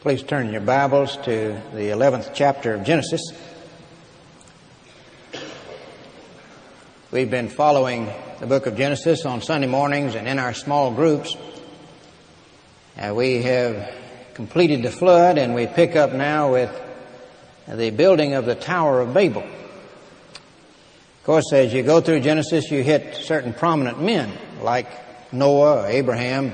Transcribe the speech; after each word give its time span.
Please 0.00 0.22
turn 0.22 0.52
your 0.52 0.60
Bibles 0.60 1.16
to 1.24 1.60
the 1.74 1.88
11th 1.88 2.30
chapter 2.32 2.72
of 2.72 2.84
Genesis. 2.84 3.20
We've 7.10 7.28
been 7.28 7.48
following 7.48 8.08
the 8.38 8.46
book 8.46 8.66
of 8.66 8.76
Genesis 8.76 9.26
on 9.26 9.42
Sunday 9.42 9.66
mornings 9.66 10.14
and 10.14 10.28
in 10.28 10.38
our 10.38 10.54
small 10.54 10.92
groups. 10.92 11.36
Uh, 12.96 13.12
we 13.12 13.42
have 13.42 13.92
completed 14.34 14.84
the 14.84 14.92
flood 14.92 15.36
and 15.36 15.56
we 15.56 15.66
pick 15.66 15.96
up 15.96 16.12
now 16.12 16.52
with 16.52 16.70
the 17.66 17.90
building 17.90 18.34
of 18.34 18.46
the 18.46 18.54
Tower 18.54 19.00
of 19.00 19.12
Babel. 19.12 19.42
Of 19.42 21.24
course, 21.24 21.52
as 21.52 21.74
you 21.74 21.82
go 21.82 22.00
through 22.00 22.20
Genesis, 22.20 22.70
you 22.70 22.84
hit 22.84 23.16
certain 23.16 23.52
prominent 23.52 24.00
men 24.00 24.30
like 24.62 24.86
Noah, 25.32 25.88
Abraham, 25.88 26.52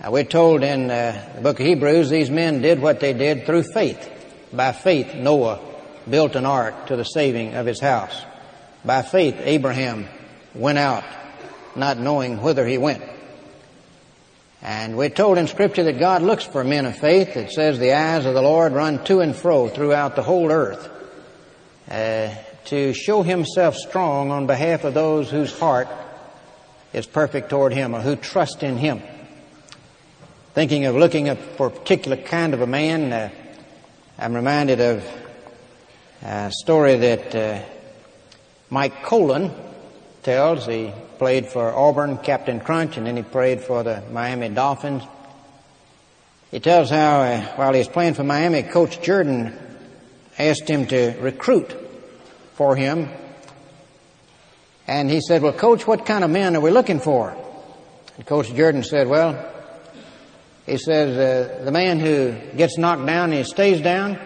now, 0.00 0.10
we're 0.10 0.24
told 0.24 0.62
in 0.62 0.90
uh, 0.90 1.32
the 1.36 1.40
book 1.40 1.58
of 1.58 1.66
Hebrews, 1.66 2.10
these 2.10 2.28
men 2.28 2.60
did 2.60 2.80
what 2.80 3.00
they 3.00 3.14
did 3.14 3.46
through 3.46 3.62
faith. 3.62 4.10
By 4.52 4.72
faith, 4.72 5.14
Noah 5.14 5.60
built 6.08 6.36
an 6.36 6.44
ark 6.44 6.88
to 6.88 6.96
the 6.96 7.04
saving 7.04 7.54
of 7.54 7.64
his 7.64 7.80
house. 7.80 8.22
By 8.84 9.00
faith, 9.00 9.36
Abraham 9.40 10.06
went 10.54 10.78
out, 10.78 11.04
not 11.74 11.98
knowing 11.98 12.42
whither 12.42 12.66
he 12.66 12.76
went. 12.76 13.02
And 14.60 14.98
we're 14.98 15.08
told 15.08 15.38
in 15.38 15.46
Scripture 15.46 15.84
that 15.84 15.98
God 15.98 16.22
looks 16.22 16.44
for 16.44 16.62
men 16.62 16.84
of 16.84 16.98
faith. 16.98 17.36
It 17.36 17.50
says 17.50 17.78
the 17.78 17.94
eyes 17.94 18.26
of 18.26 18.34
the 18.34 18.42
Lord 18.42 18.72
run 18.72 19.02
to 19.04 19.20
and 19.20 19.34
fro 19.34 19.68
throughout 19.68 20.14
the 20.14 20.22
whole 20.22 20.52
earth 20.52 20.90
uh, 21.90 22.34
to 22.66 22.92
show 22.92 23.22
Himself 23.22 23.76
strong 23.76 24.30
on 24.30 24.46
behalf 24.46 24.84
of 24.84 24.92
those 24.92 25.30
whose 25.30 25.58
heart 25.58 25.88
is 26.92 27.06
perfect 27.06 27.48
toward 27.48 27.72
Him 27.72 27.94
or 27.94 28.00
who 28.00 28.16
trust 28.16 28.62
in 28.62 28.76
Him 28.76 29.02
thinking 30.56 30.86
of 30.86 30.96
looking 30.96 31.36
for 31.36 31.66
a 31.66 31.70
particular 31.70 32.16
kind 32.16 32.54
of 32.54 32.62
a 32.62 32.66
man, 32.66 33.12
uh, 33.12 33.28
I'm 34.18 34.32
reminded 34.34 34.80
of 34.80 35.06
a 36.22 36.50
story 36.50 36.96
that 36.96 37.34
uh, 37.34 37.62
Mike 38.70 39.02
Kolen 39.02 39.52
tells. 40.22 40.64
He 40.64 40.94
played 41.18 41.44
for 41.44 41.70
Auburn, 41.74 42.16
Captain 42.16 42.58
Crunch, 42.58 42.96
and 42.96 43.06
then 43.06 43.18
he 43.18 43.22
played 43.22 43.60
for 43.60 43.82
the 43.82 44.02
Miami 44.10 44.48
Dolphins. 44.48 45.02
He 46.50 46.58
tells 46.58 46.88
how 46.88 47.20
uh, 47.20 47.42
while 47.56 47.74
he 47.74 47.80
was 47.80 47.88
playing 47.88 48.14
for 48.14 48.24
Miami, 48.24 48.62
Coach 48.62 49.02
Jordan 49.02 49.54
asked 50.38 50.70
him 50.70 50.86
to 50.86 51.16
recruit 51.20 51.70
for 52.54 52.74
him. 52.74 53.10
And 54.86 55.10
he 55.10 55.20
said, 55.20 55.42
well, 55.42 55.52
Coach, 55.52 55.86
what 55.86 56.06
kind 56.06 56.24
of 56.24 56.30
men 56.30 56.56
are 56.56 56.62
we 56.62 56.70
looking 56.70 57.00
for? 57.00 57.36
And 58.16 58.24
Coach 58.24 58.54
Jordan 58.54 58.84
said, 58.84 59.06
well, 59.06 59.52
he 60.66 60.78
says, 60.78 61.16
uh, 61.16 61.64
the 61.64 61.70
man 61.70 62.00
who 62.00 62.34
gets 62.56 62.76
knocked 62.76 63.06
down 63.06 63.30
and 63.30 63.38
he 63.38 63.44
stays 63.44 63.80
down. 63.80 64.18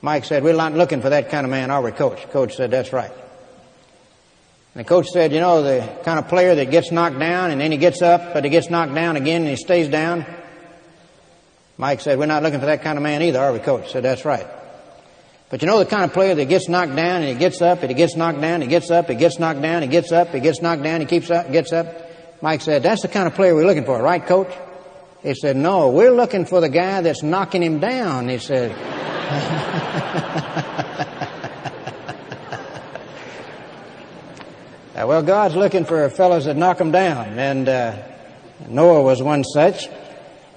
Mike 0.00 0.24
said, 0.24 0.44
we're 0.44 0.54
not 0.54 0.72
looking 0.72 1.02
for 1.02 1.10
that 1.10 1.30
kind 1.30 1.44
of 1.44 1.50
man, 1.50 1.70
are 1.70 1.82
we, 1.82 1.90
coach? 1.90 2.22
Coach 2.30 2.54
said, 2.54 2.70
that's 2.70 2.92
right. 2.92 3.10
And 4.74 4.84
the 4.84 4.88
coach 4.88 5.08
said, 5.08 5.32
you 5.32 5.40
know, 5.40 5.62
the 5.62 5.88
kind 6.04 6.18
of 6.18 6.28
player 6.28 6.54
that 6.54 6.70
gets 6.70 6.92
knocked 6.92 7.18
down 7.18 7.50
and 7.50 7.60
then 7.60 7.72
he 7.72 7.78
gets 7.78 8.02
up, 8.02 8.34
but 8.34 8.44
he 8.44 8.50
gets 8.50 8.70
knocked 8.70 8.94
down 8.94 9.16
again 9.16 9.40
and 9.40 9.50
he 9.50 9.56
stays 9.56 9.88
down. 9.88 10.24
Mike 11.76 12.00
said, 12.00 12.18
we're 12.18 12.26
not 12.26 12.42
looking 12.42 12.60
for 12.60 12.66
that 12.66 12.82
kind 12.82 12.96
of 12.96 13.02
man 13.02 13.22
either, 13.22 13.40
are 13.40 13.52
we, 13.52 13.58
coach? 13.58 13.90
Said, 13.90 14.04
that's 14.04 14.24
right. 14.24 14.46
But 15.50 15.62
you 15.62 15.66
know 15.66 15.78
the 15.78 15.86
kind 15.86 16.04
of 16.04 16.12
player 16.12 16.34
that 16.34 16.44
gets 16.46 16.68
knocked 16.68 16.94
down 16.94 17.22
and 17.22 17.28
he 17.28 17.34
gets 17.34 17.62
up 17.62 17.82
and 17.82 17.90
he 17.90 17.94
gets 17.94 18.16
knocked 18.16 18.40
down, 18.40 18.54
and 18.54 18.64
he 18.64 18.68
gets 18.68 18.90
up, 18.90 19.08
he 19.08 19.14
gets 19.14 19.38
knocked 19.38 19.62
down, 19.62 19.82
he 19.82 19.88
gets 19.88 20.12
up, 20.12 20.28
he 20.34 20.40
gets 20.40 20.60
knocked 20.60 20.82
down, 20.82 21.00
he 21.00 21.06
keeps 21.06 21.30
up, 21.30 21.50
gets 21.50 21.72
up. 21.72 21.86
Mike 22.42 22.60
said, 22.60 22.82
that's 22.82 23.02
the 23.02 23.08
kind 23.08 23.26
of 23.26 23.34
player 23.34 23.54
we're 23.54 23.66
looking 23.66 23.84
for, 23.84 24.00
right, 24.00 24.24
coach? 24.24 24.52
He 25.26 25.34
said, 25.34 25.56
No, 25.56 25.88
we're 25.88 26.12
looking 26.12 26.46
for 26.46 26.60
the 26.60 26.68
guy 26.68 27.00
that's 27.00 27.24
knocking 27.24 27.60
him 27.60 27.80
down. 27.80 28.28
He 28.28 28.38
said, 28.38 28.70
uh, 34.94 35.04
Well, 35.04 35.24
God's 35.24 35.56
looking 35.56 35.84
for 35.84 36.08
fellows 36.10 36.44
that 36.44 36.56
knock 36.56 36.80
him 36.80 36.92
down, 36.92 37.40
and 37.40 37.68
uh, 37.68 37.96
Noah 38.68 39.02
was 39.02 39.20
one 39.20 39.42
such. 39.42 39.88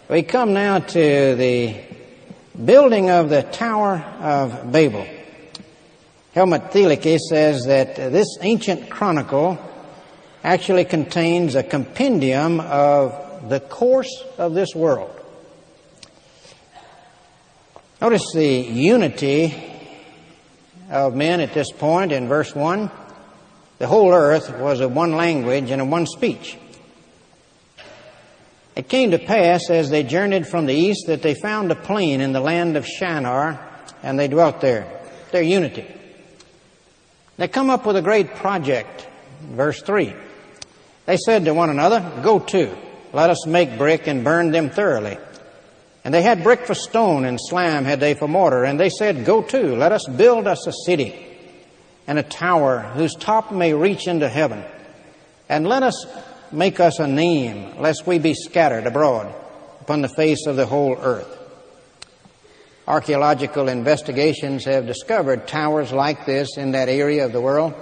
We 0.07 0.22
come 0.22 0.53
now 0.53 0.78
to 0.78 1.36
the 1.36 1.75
building 2.63 3.09
of 3.09 3.30
the 3.30 3.41
Tower 3.41 3.96
of 4.22 4.72
Babel. 4.72 5.07
Helmut 6.36 6.69
Thielicke 6.69 7.18
says 7.18 7.66
that 7.66 7.96
this 7.96 8.38
ancient 8.41 8.91
chronicle 8.91 9.57
actually 10.44 10.86
contains 10.86 11.56
a 11.56 11.63
compendium 11.63 12.59
of 12.59 13.28
the 13.47 13.59
course 13.59 14.23
of 14.38 14.53
this 14.53 14.75
world. 14.75 15.16
Notice 18.01 18.25
the 18.33 18.47
unity 18.47 19.53
of 20.89 21.16
men 21.16 21.41
at 21.41 21.53
this 21.53 21.72
point 21.72 22.11
in 22.11 22.27
verse 22.27 22.55
1. 22.55 22.89
The 23.77 23.88
whole 23.88 24.13
earth 24.13 24.57
was 24.57 24.79
of 24.79 24.94
one 24.94 25.13
language 25.13 25.69
and 25.69 25.81
of 25.81 25.88
one 25.88 26.05
speech. 26.05 26.57
It 28.75 28.88
came 28.88 29.11
to 29.11 29.19
pass 29.19 29.69
as 29.69 29.89
they 29.89 30.03
journeyed 30.03 30.47
from 30.47 30.66
the 30.66 30.73
east 30.73 31.07
that 31.07 31.21
they 31.21 31.33
found 31.33 31.71
a 31.71 31.75
plain 31.75 32.21
in 32.21 32.31
the 32.31 32.39
land 32.39 32.77
of 32.77 32.85
Shinar 32.85 33.59
and 34.01 34.17
they 34.17 34.27
dwelt 34.27 34.61
there. 34.61 35.01
Their 35.31 35.41
unity. 35.41 35.85
They 37.38 37.47
come 37.47 37.69
up 37.69 37.85
with 37.85 37.97
a 37.97 38.01
great 38.01 38.35
project. 38.35 39.07
Verse 39.41 39.81
3. 39.81 40.13
They 41.06 41.17
said 41.17 41.45
to 41.45 41.53
one 41.53 41.69
another, 41.69 42.21
Go 42.23 42.39
to. 42.39 42.75
Let 43.14 43.30
us 43.30 43.46
make 43.46 43.78
brick 43.78 44.08
and 44.08 44.24
burn 44.24 44.52
them 44.52 44.70
thoroughly. 44.70 45.18
And 46.03 46.14
they 46.14 46.22
had 46.22 46.44
brick 46.44 46.66
for 46.66 46.74
stone 46.74 47.25
and 47.25 47.40
slime 47.40 47.86
had 47.86 48.00
they 48.00 48.14
for 48.14 48.28
mortar. 48.28 48.64
And 48.64 48.80
they 48.80 48.90
said, 48.90 49.25
Go 49.25 49.42
to, 49.42 49.75
let 49.75 49.92
us 49.92 50.08
build 50.08 50.47
us 50.47 50.66
a 50.68 50.74
city 50.86 51.25
and 52.08 52.18
a 52.18 52.24
tower 52.24 52.80
whose 52.80 53.14
top 53.16 53.52
may 53.52 53.74
reach 53.74 54.08
into 54.08 54.30
heaven. 54.30 54.64
And 55.48 55.68
let 55.68 55.84
us 55.84 56.06
make 56.52 56.80
us 56.80 57.00
a 57.00 57.08
name, 57.08 57.80
lest 57.80 58.08
we 58.08 58.19
be 58.19 58.34
scattered 58.34 58.88
abroad 58.88 59.34
upon 59.81 60.02
the 60.02 60.09
face 60.09 60.46
of 60.48 60.56
the 60.56 60.66
whole 60.66 60.98
earth. 61.00 61.38
Archaeological 62.88 63.69
investigations 63.69 64.66
have 64.66 64.88
discovered 64.88 65.48
towers 65.48 65.92
like 65.92 66.25
this 66.25 66.58
in 66.58 66.72
that 66.72 66.90
area 66.90 67.25
of 67.25 67.31
the 67.31 67.42
world, 67.42 67.75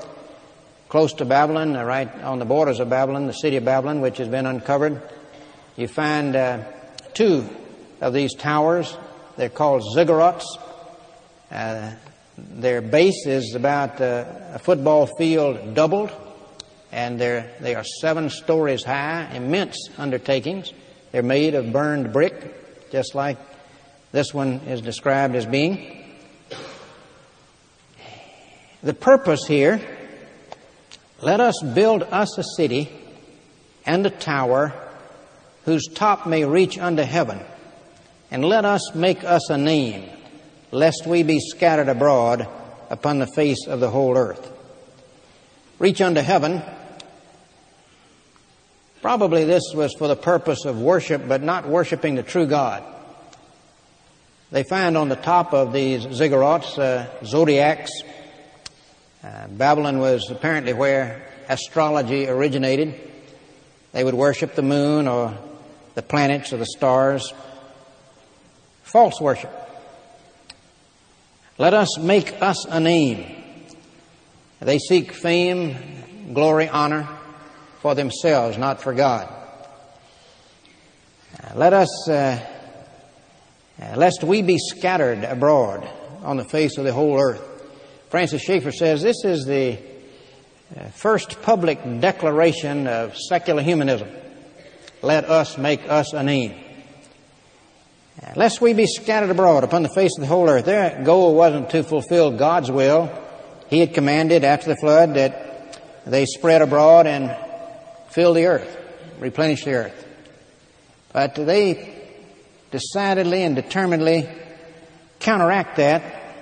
close 0.89 1.13
to 1.13 1.25
Babylon, 1.25 1.73
right 1.73 2.13
on 2.23 2.39
the 2.39 2.45
borders 2.45 2.81
of 2.81 2.89
Babylon, 2.89 3.27
the 3.27 3.33
city 3.33 3.55
of 3.55 3.63
Babylon, 3.63 4.01
which 4.01 4.17
has 4.17 4.27
been 4.27 4.45
uncovered 4.45 5.01
you 5.77 5.87
find 5.87 6.35
uh, 6.35 6.63
two 7.13 7.47
of 8.01 8.11
these 8.11 8.33
towers. 8.33 8.97
They're 9.37 9.49
called 9.49 9.83
ziggurats. 9.95 10.43
Uh, 11.51 11.91
their 12.35 12.81
base 12.81 13.27
is 13.27 13.53
about 13.53 14.01
uh, 14.01 14.25
a 14.53 14.59
football 14.59 15.05
field 15.05 15.75
doubled, 15.75 16.11
and 16.91 17.21
they're, 17.21 17.51
they 17.61 17.75
are 17.75 17.83
seven 17.83 18.31
stories 18.31 18.83
high, 18.83 19.31
immense 19.35 19.89
undertakings. 19.99 20.73
They're 21.11 21.23
made 21.23 21.53
of 21.53 21.71
burned 21.71 22.11
brick, 22.11 22.91
just 22.91 23.13
like 23.13 23.37
this 24.11 24.33
one 24.33 24.61
is 24.67 24.81
described 24.81 25.35
as 25.35 25.45
being. 25.45 26.05
The 28.81 28.95
purpose 28.95 29.45
here, 29.45 29.79
let 31.21 31.39
us 31.39 31.61
build 31.61 32.01
us 32.03 32.35
a 32.39 32.43
city 32.43 32.89
and 33.85 34.05
a 34.05 34.09
tower 34.09 34.73
whose 35.67 35.85
top 35.87 36.25
may 36.25 36.45
reach 36.45 36.79
unto 36.79 37.03
heaven. 37.03 37.37
And 38.31 38.43
let 38.45 38.63
us 38.63 38.95
make 38.95 39.25
us 39.25 39.49
a 39.49 39.57
name, 39.57 40.09
lest 40.71 41.05
we 41.05 41.23
be 41.23 41.41
scattered 41.41 41.89
abroad 41.89 42.47
upon 42.89 43.19
the 43.19 43.27
face 43.27 43.67
of 43.67 43.81
the 43.81 43.89
whole 43.89 44.15
earth. 44.17 44.49
Reach 45.77 45.99
unto 45.99 46.21
heaven. 46.21 46.61
Probably 49.01 49.43
this 49.43 49.73
was 49.75 49.93
for 49.93 50.07
the 50.07 50.15
purpose 50.15 50.63
of 50.63 50.81
worship, 50.81 51.27
but 51.27 51.43
not 51.43 51.67
worshiping 51.67 52.15
the 52.15 52.23
true 52.23 52.47
God. 52.47 52.81
They 54.51 54.63
find 54.63 54.95
on 54.95 55.09
the 55.09 55.17
top 55.17 55.53
of 55.53 55.73
these 55.73 56.05
ziggurats 56.05 56.79
uh, 56.79 57.25
zodiacs. 57.25 57.91
Uh, 59.21 59.47
Babylon 59.49 59.99
was 59.99 60.31
apparently 60.31 60.71
where 60.71 61.27
astrology 61.49 62.29
originated. 62.29 62.95
They 63.91 64.05
would 64.05 64.13
worship 64.13 64.55
the 64.55 64.61
moon 64.61 65.09
or 65.09 65.37
the 65.97 66.03
planets 66.03 66.53
or 66.53 66.57
the 66.57 66.65
stars. 66.67 67.33
False 68.83 69.19
worship. 69.19 69.51
Let 71.57 71.73
us 71.73 71.97
make 71.97 72.39
us 72.39 72.65
a 72.65 72.79
name. 72.79 73.43
They 74.59 74.77
seek 74.77 75.11
fame, 75.11 76.31
glory, 76.35 76.69
honor 76.69 77.09
for 77.79 77.95
themselves, 77.95 78.59
not 78.59 78.79
for 78.79 78.93
God. 78.93 79.27
Let 81.55 81.73
us, 81.73 82.07
uh, 82.07 82.45
lest 83.95 84.23
we 84.23 84.43
be 84.43 84.59
scattered 84.59 85.23
abroad 85.23 85.89
on 86.21 86.37
the 86.37 86.45
face 86.45 86.77
of 86.77 86.83
the 86.83 86.93
whole 86.93 87.19
earth. 87.19 87.41
Francis 88.11 88.43
Schaeffer 88.43 88.71
says 88.71 89.01
this 89.01 89.25
is 89.25 89.45
the 89.45 89.79
uh, 90.77 90.89
first 90.89 91.41
public 91.41 91.79
declaration 91.99 92.85
of 92.85 93.17
secular 93.17 93.63
humanism 93.63 94.09
let 95.01 95.25
us 95.25 95.57
make 95.57 95.87
us 95.87 96.13
a 96.13 96.23
name. 96.23 96.55
Lest 98.35 98.61
we 98.61 98.73
be 98.73 98.87
scattered 98.87 99.29
abroad 99.29 99.63
upon 99.63 99.83
the 99.83 99.89
face 99.89 100.11
of 100.17 100.21
the 100.21 100.27
whole 100.27 100.49
earth. 100.49 100.65
Their 100.65 101.03
goal 101.03 101.35
wasn't 101.35 101.69
to 101.71 101.83
fulfill 101.83 102.31
God's 102.31 102.71
will. 102.71 103.11
He 103.69 103.79
had 103.79 103.93
commanded 103.93 104.43
after 104.43 104.69
the 104.69 104.75
flood 104.77 105.15
that 105.15 105.79
they 106.05 106.25
spread 106.25 106.61
abroad 106.61 107.05
and 107.05 107.35
fill 108.09 108.33
the 108.33 108.47
earth, 108.47 108.77
replenish 109.19 109.65
the 109.65 109.73
earth. 109.73 110.05
But 111.13 111.35
they 111.35 111.93
decidedly 112.71 113.43
and 113.43 113.55
determinedly 113.55 114.27
counteract 115.19 115.77
that. 115.77 116.35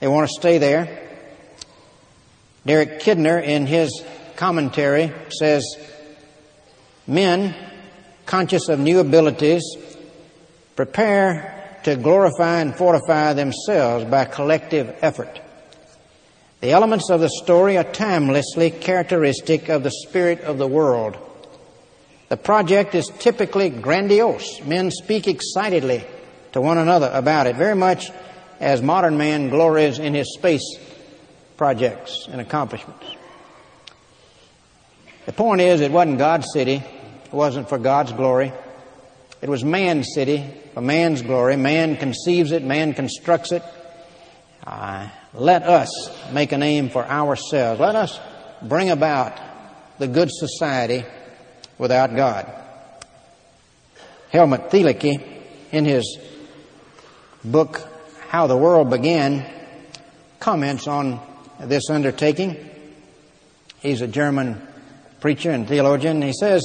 They 0.00 0.08
want 0.08 0.28
to 0.28 0.34
stay 0.38 0.58
there. 0.58 1.08
Derek 2.66 3.00
Kidner, 3.00 3.42
in 3.42 3.66
his 3.66 4.02
commentary, 4.36 5.12
says 5.30 5.64
men 7.06 7.54
conscious 8.30 8.68
of 8.68 8.78
new 8.78 9.00
abilities 9.00 9.64
prepare 10.76 11.80
to 11.82 11.96
glorify 11.96 12.60
and 12.60 12.76
fortify 12.76 13.32
themselves 13.32 14.04
by 14.04 14.24
collective 14.24 14.96
effort. 15.02 15.40
The 16.60 16.70
elements 16.70 17.10
of 17.10 17.20
the 17.20 17.28
story 17.28 17.76
are 17.76 17.82
timelessly 17.82 18.70
characteristic 18.70 19.68
of 19.68 19.82
the 19.82 19.90
spirit 19.90 20.42
of 20.42 20.58
the 20.58 20.68
world. 20.68 21.16
The 22.28 22.36
project 22.36 22.94
is 22.94 23.10
typically 23.18 23.68
grandiose. 23.68 24.62
Men 24.62 24.92
speak 24.92 25.26
excitedly 25.26 26.04
to 26.52 26.60
one 26.60 26.78
another 26.78 27.10
about 27.12 27.48
it, 27.48 27.56
very 27.56 27.74
much 27.74 28.12
as 28.60 28.80
modern 28.80 29.18
man 29.18 29.48
glories 29.48 29.98
in 29.98 30.14
his 30.14 30.32
space 30.34 30.78
projects 31.56 32.28
and 32.30 32.40
accomplishments. 32.40 33.06
The 35.26 35.32
point 35.32 35.62
is, 35.62 35.80
it 35.80 35.90
wasn't 35.90 36.18
God's 36.18 36.46
city. 36.52 36.84
It 37.30 37.36
wasn't 37.36 37.68
for 37.68 37.78
God's 37.78 38.12
glory. 38.12 38.52
It 39.40 39.48
was 39.48 39.64
man's 39.64 40.08
city 40.14 40.44
for 40.74 40.80
man's 40.80 41.22
glory. 41.22 41.54
Man 41.54 41.96
conceives 41.96 42.50
it, 42.50 42.64
man 42.64 42.92
constructs 42.92 43.52
it. 43.52 43.62
Uh, 44.66 45.08
let 45.32 45.62
us 45.62 46.10
make 46.32 46.50
a 46.50 46.58
name 46.58 46.90
for 46.90 47.04
ourselves. 47.04 47.80
Let 47.80 47.94
us 47.94 48.18
bring 48.62 48.90
about 48.90 49.38
the 49.98 50.08
good 50.08 50.28
society 50.30 51.04
without 51.78 52.16
God. 52.16 52.52
Helmut 54.30 54.70
Thielicke, 54.70 55.22
in 55.70 55.84
his 55.84 56.18
book, 57.44 57.80
How 58.28 58.48
the 58.48 58.56
World 58.56 58.90
Began, 58.90 59.46
comments 60.40 60.88
on 60.88 61.20
this 61.60 61.88
undertaking. 61.90 62.68
He's 63.80 64.00
a 64.00 64.08
German 64.08 64.66
preacher 65.20 65.50
and 65.50 65.68
theologian. 65.68 66.22
He 66.22 66.32
says, 66.32 66.62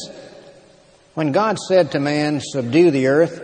when 1.15 1.31
God 1.31 1.57
said 1.57 1.91
to 1.91 1.99
man, 1.99 2.41
subdue 2.41 2.91
the 2.91 3.07
earth, 3.07 3.41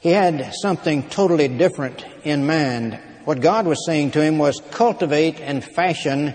he 0.00 0.10
had 0.10 0.52
something 0.60 1.08
totally 1.08 1.48
different 1.48 2.04
in 2.22 2.46
mind. 2.46 3.00
What 3.24 3.40
God 3.40 3.66
was 3.66 3.86
saying 3.86 4.12
to 4.12 4.22
him 4.22 4.38
was 4.38 4.60
cultivate 4.70 5.40
and 5.40 5.64
fashion 5.64 6.34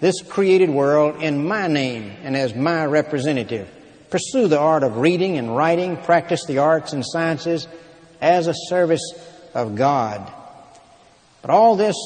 this 0.00 0.22
created 0.22 0.70
world 0.70 1.22
in 1.22 1.46
my 1.46 1.66
name 1.66 2.16
and 2.22 2.34
as 2.34 2.54
my 2.54 2.86
representative. 2.86 3.68
Pursue 4.08 4.48
the 4.48 4.58
art 4.58 4.82
of 4.82 4.96
reading 4.96 5.36
and 5.36 5.54
writing, 5.54 5.98
practice 5.98 6.46
the 6.46 6.58
arts 6.58 6.94
and 6.94 7.04
sciences 7.06 7.68
as 8.22 8.46
a 8.46 8.54
service 8.68 9.12
of 9.54 9.76
God. 9.76 10.32
But 11.42 11.50
all 11.50 11.76
this 11.76 11.96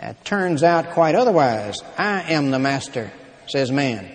uh, 0.00 0.14
turns 0.24 0.62
out 0.62 0.90
quite 0.90 1.14
otherwise. 1.14 1.82
I 1.98 2.32
am 2.32 2.50
the 2.50 2.58
master, 2.58 3.12
says 3.46 3.70
man. 3.70 4.10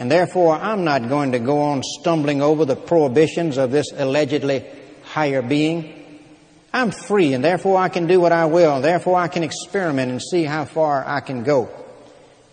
And 0.00 0.10
therefore, 0.10 0.54
I'm 0.54 0.82
not 0.82 1.10
going 1.10 1.32
to 1.32 1.38
go 1.38 1.60
on 1.60 1.82
stumbling 1.82 2.40
over 2.40 2.64
the 2.64 2.74
prohibitions 2.74 3.58
of 3.58 3.70
this 3.70 3.92
allegedly 3.94 4.64
higher 5.04 5.42
being. 5.42 5.94
I'm 6.72 6.90
free, 6.90 7.34
and 7.34 7.44
therefore 7.44 7.76
I 7.76 7.90
can 7.90 8.06
do 8.06 8.18
what 8.18 8.32
I 8.32 8.46
will. 8.46 8.80
Therefore, 8.80 9.16
I 9.16 9.28
can 9.28 9.42
experiment 9.42 10.10
and 10.10 10.22
see 10.22 10.44
how 10.44 10.64
far 10.64 11.06
I 11.06 11.20
can 11.20 11.44
go. 11.44 11.68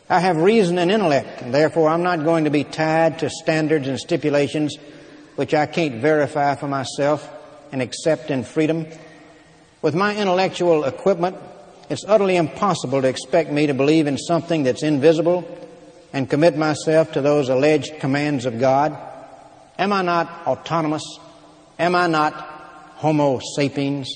I 0.10 0.20
have 0.20 0.36
reason 0.36 0.78
and 0.78 0.92
intellect, 0.92 1.42
and 1.42 1.54
therefore 1.54 1.88
I'm 1.88 2.04
not 2.04 2.26
going 2.26 2.44
to 2.44 2.50
be 2.50 2.66
tied 2.66 3.20
to 3.20 3.30
standards 3.30 3.88
and 3.88 3.98
stipulations 3.98 4.76
which 5.36 5.54
I 5.54 5.68
can't 5.68 6.02
verify 6.02 6.56
for 6.56 6.68
myself 6.68 7.30
and 7.72 7.82
accept 7.82 8.30
in 8.30 8.44
freedom. 8.44 8.88
With 9.82 9.96
my 9.96 10.18
intellectual 10.18 10.84
equipment, 10.84 11.38
it's 11.90 12.04
utterly 12.06 12.36
impossible 12.36 13.02
to 13.02 13.08
expect 13.08 13.52
me 13.52 13.68
to 13.68 13.74
believe 13.74 14.08
in 14.08 14.18
something 14.18 14.64
that's 14.64 14.84
invisible 14.84 15.46
and 16.18 16.28
commit 16.28 16.58
myself 16.58 17.12
to 17.12 17.22
those 17.22 17.48
alleged 17.48 18.00
commands 18.00 18.48
of 18.48 18.60
God. 18.60 18.98
Am 19.78 19.94
I 19.94 20.02
not 20.02 20.48
autonomous? 20.48 21.04
Am 21.78 21.94
I 21.94 22.08
not 22.08 22.34
Homo 22.96 23.40
sapiens? 23.56 24.12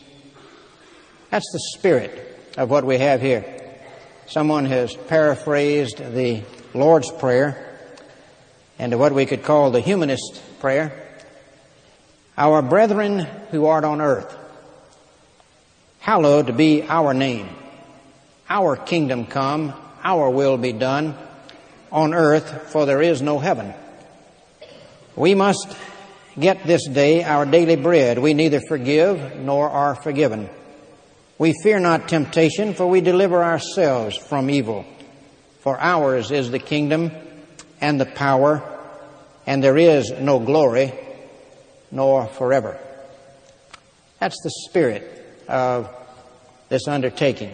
That's 1.29 1.45
the 1.53 1.77
spirit 1.77 2.55
of 2.57 2.71
what 2.71 2.85
we 2.85 2.97
have 2.97 3.21
here. 3.21 3.45
Someone 4.25 4.65
has 4.65 4.95
paraphrased 4.95 5.99
the 5.99 6.41
Lord's 6.73 7.11
Prayer 7.11 7.77
into 8.79 8.97
what 8.97 9.13
we 9.13 9.27
could 9.27 9.43
call 9.43 9.69
the 9.69 9.79
humanist 9.79 10.41
prayer. 10.59 11.07
Our 12.35 12.63
brethren 12.63 13.19
who 13.51 13.67
art 13.67 13.83
on 13.83 14.01
earth, 14.01 14.35
hallowed 15.99 16.57
be 16.57 16.81
our 16.81 17.13
name. 17.13 17.47
Our 18.49 18.75
kingdom 18.75 19.27
come, 19.27 19.75
our 20.03 20.31
will 20.31 20.57
be 20.57 20.73
done 20.73 21.15
on 21.91 22.13
earth, 22.13 22.71
for 22.71 22.85
there 22.85 23.01
is 23.01 23.21
no 23.21 23.39
heaven. 23.39 23.73
We 25.15 25.35
must 25.35 25.75
get 26.39 26.63
this 26.63 26.87
day 26.87 27.23
our 27.23 27.45
daily 27.45 27.75
bread. 27.75 28.17
We 28.19 28.33
neither 28.33 28.61
forgive 28.67 29.37
nor 29.37 29.69
are 29.69 29.95
forgiven. 29.95 30.49
We 31.37 31.53
fear 31.63 31.79
not 31.79 32.07
temptation, 32.07 32.73
for 32.73 32.87
we 32.87 33.01
deliver 33.01 33.43
ourselves 33.43 34.15
from 34.15 34.49
evil. 34.49 34.85
For 35.59 35.79
ours 35.79 36.31
is 36.31 36.51
the 36.51 36.59
kingdom 36.59 37.11
and 37.81 37.99
the 37.99 38.05
power, 38.05 38.63
and 39.45 39.63
there 39.63 39.77
is 39.77 40.11
no 40.11 40.39
glory, 40.39 40.93
nor 41.91 42.27
forever. 42.27 42.79
That's 44.19 44.39
the 44.43 44.51
spirit 44.69 45.43
of 45.47 45.89
this 46.69 46.87
undertaking. 46.87 47.53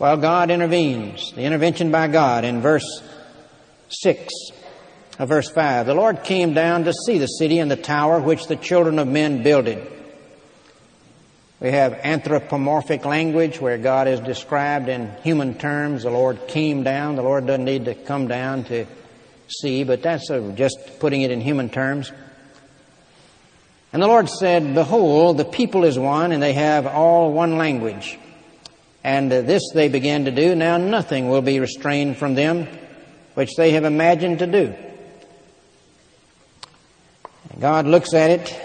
Well, 0.00 0.16
God 0.16 0.50
intervenes. 0.50 1.30
The 1.32 1.42
intervention 1.42 1.90
by 1.90 2.08
God 2.08 2.46
in 2.46 2.62
verse 2.62 3.02
6 3.90 4.32
of 5.18 5.28
verse 5.28 5.50
5. 5.50 5.84
The 5.84 5.92
Lord 5.92 6.24
came 6.24 6.54
down 6.54 6.84
to 6.84 6.94
see 6.94 7.18
the 7.18 7.26
city 7.26 7.58
and 7.58 7.70
the 7.70 7.76
tower 7.76 8.18
which 8.18 8.46
the 8.46 8.56
children 8.56 8.98
of 8.98 9.06
men 9.06 9.42
builded. 9.42 9.86
We 11.60 11.72
have 11.72 11.92
anthropomorphic 11.92 13.04
language 13.04 13.60
where 13.60 13.76
God 13.76 14.08
is 14.08 14.20
described 14.20 14.88
in 14.88 15.12
human 15.22 15.58
terms. 15.58 16.04
The 16.04 16.10
Lord 16.10 16.48
came 16.48 16.82
down. 16.82 17.16
The 17.16 17.22
Lord 17.22 17.46
doesn't 17.46 17.66
need 17.66 17.84
to 17.84 17.94
come 17.94 18.26
down 18.26 18.64
to 18.64 18.86
see, 19.48 19.84
but 19.84 20.00
that's 20.00 20.30
a, 20.30 20.50
just 20.52 20.98
putting 20.98 21.20
it 21.20 21.30
in 21.30 21.42
human 21.42 21.68
terms. 21.68 22.10
And 23.92 24.02
the 24.02 24.06
Lord 24.06 24.30
said, 24.30 24.72
Behold, 24.74 25.36
the 25.36 25.44
people 25.44 25.84
is 25.84 25.98
one, 25.98 26.32
and 26.32 26.42
they 26.42 26.54
have 26.54 26.86
all 26.86 27.34
one 27.34 27.58
language. 27.58 28.18
And 29.02 29.32
uh, 29.32 29.40
this 29.42 29.62
they 29.72 29.88
began 29.88 30.26
to 30.26 30.30
do. 30.30 30.54
Now 30.54 30.76
nothing 30.76 31.28
will 31.28 31.42
be 31.42 31.60
restrained 31.60 32.16
from 32.16 32.34
them 32.34 32.66
which 33.34 33.54
they 33.56 33.72
have 33.72 33.84
imagined 33.84 34.40
to 34.40 34.46
do. 34.46 34.74
God 37.58 37.86
looks 37.86 38.14
at 38.14 38.30
it 38.30 38.60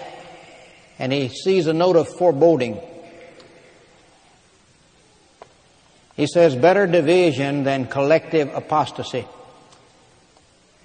and 1.00 1.12
he 1.12 1.30
sees 1.30 1.68
a 1.68 1.74
note 1.74 1.96
of 1.96 2.08
foreboding. 2.08 2.80
He 6.16 6.28
says, 6.28 6.56
better 6.56 6.88
division 6.88 7.64
than 7.64 7.88
collective 7.88 8.54
apostasy. 8.54 9.26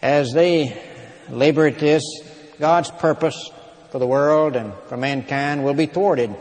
As 0.02 0.32
they 0.32 0.80
labor 1.28 1.66
at 1.66 1.78
this, 1.78 2.02
God's 2.58 2.90
purpose 2.90 3.50
for 3.92 3.98
the 3.98 4.06
world 4.06 4.56
and 4.56 4.72
for 4.88 4.96
mankind 4.96 5.64
will 5.64 5.74
be 5.74 5.86
thwarted. 5.86 6.34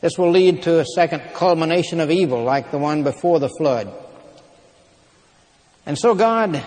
This 0.00 0.16
will 0.16 0.30
lead 0.30 0.62
to 0.62 0.78
a 0.78 0.84
second 0.84 1.22
culmination 1.34 2.00
of 2.00 2.10
evil 2.10 2.44
like 2.44 2.70
the 2.70 2.78
one 2.78 3.02
before 3.02 3.40
the 3.40 3.48
flood. 3.48 3.92
And 5.86 5.98
so 5.98 6.14
God 6.14 6.62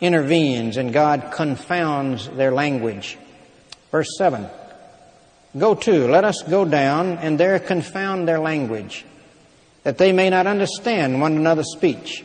intervenes 0.00 0.76
and 0.76 0.92
God 0.92 1.32
confounds 1.32 2.28
their 2.28 2.52
language. 2.52 3.18
Verse 3.90 4.08
7 4.18 4.46
Go 5.58 5.74
to, 5.74 6.08
let 6.08 6.24
us 6.24 6.42
go 6.48 6.64
down 6.64 7.18
and 7.18 7.38
there 7.38 7.58
confound 7.58 8.28
their 8.28 8.38
language, 8.38 9.04
that 9.82 9.98
they 9.98 10.12
may 10.12 10.30
not 10.30 10.46
understand 10.46 11.20
one 11.20 11.36
another's 11.36 11.72
speech. 11.72 12.24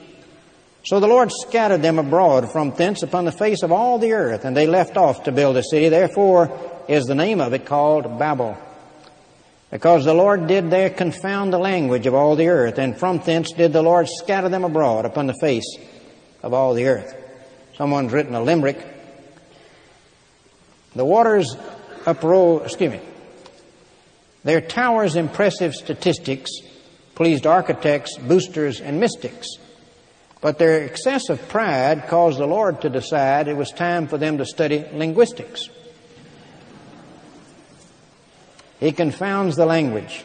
So 0.85 1.01
the 1.01 1.07
Lord 1.07 1.31
scattered 1.31 1.81
them 1.81 1.99
abroad 1.99 2.49
from 2.51 2.71
thence 2.71 3.03
upon 3.03 3.25
the 3.25 3.31
face 3.31 3.63
of 3.63 3.73
all 3.73 3.99
the 3.99 4.13
earth, 4.13 4.45
and 4.45 4.55
they 4.55 4.67
left 4.67 4.95
off 4.95 5.23
to 5.23 5.33
build 5.33 5.57
a 5.57 5.63
city. 5.63 5.89
Therefore 5.89 6.57
is 6.87 7.05
the 7.05 7.15
name 7.15 7.41
of 7.41 7.53
it 7.53 7.65
called 7.65 8.17
Babel 8.17 8.57
because 9.71 10.05
the 10.05 10.13
Lord 10.13 10.47
did 10.47 10.69
there 10.69 10.89
confound 10.89 11.51
the 11.51 11.57
language 11.57 12.07
of 12.07 12.13
all 12.13 12.35
the 12.35 12.47
earth, 12.47 12.77
and 12.77 12.97
from 12.97 13.19
thence 13.19 13.51
did 13.51 13.73
the 13.73 13.81
Lord 13.81 14.07
scatter 14.07 14.49
them 14.49 14.63
abroad 14.63 15.05
upon 15.05 15.27
the 15.27 15.37
face 15.41 15.77
of 16.41 16.53
all 16.53 16.73
the 16.73 16.87
earth. 16.87 17.15
Someone's 17.75 18.13
written 18.13 18.33
a 18.35 18.41
limerick. 18.41 18.85
The 20.95 21.05
waters 21.05 21.55
uproar, 22.05 22.63
excuse 22.63 22.91
me, 22.91 23.01
their 24.43 24.61
tower's 24.61 25.15
impressive 25.15 25.75
statistics 25.75 26.51
pleased 27.17 27.47
architects, 27.47 28.15
boosters, 28.19 28.79
and 28.79 28.99
mystics. 28.99 29.47
But 30.39 30.59
their 30.59 30.83
excessive 30.83 31.49
pride 31.49 32.07
caused 32.07 32.37
the 32.37 32.45
Lord 32.45 32.81
to 32.81 32.91
decide 32.91 33.47
it 33.47 33.57
was 33.57 33.71
time 33.71 34.07
for 34.07 34.19
them 34.19 34.37
to 34.37 34.45
study 34.45 34.85
linguistics. 34.93 35.67
He 38.79 38.91
confounds 38.91 39.55
the 39.55 39.65
language. 39.65 40.23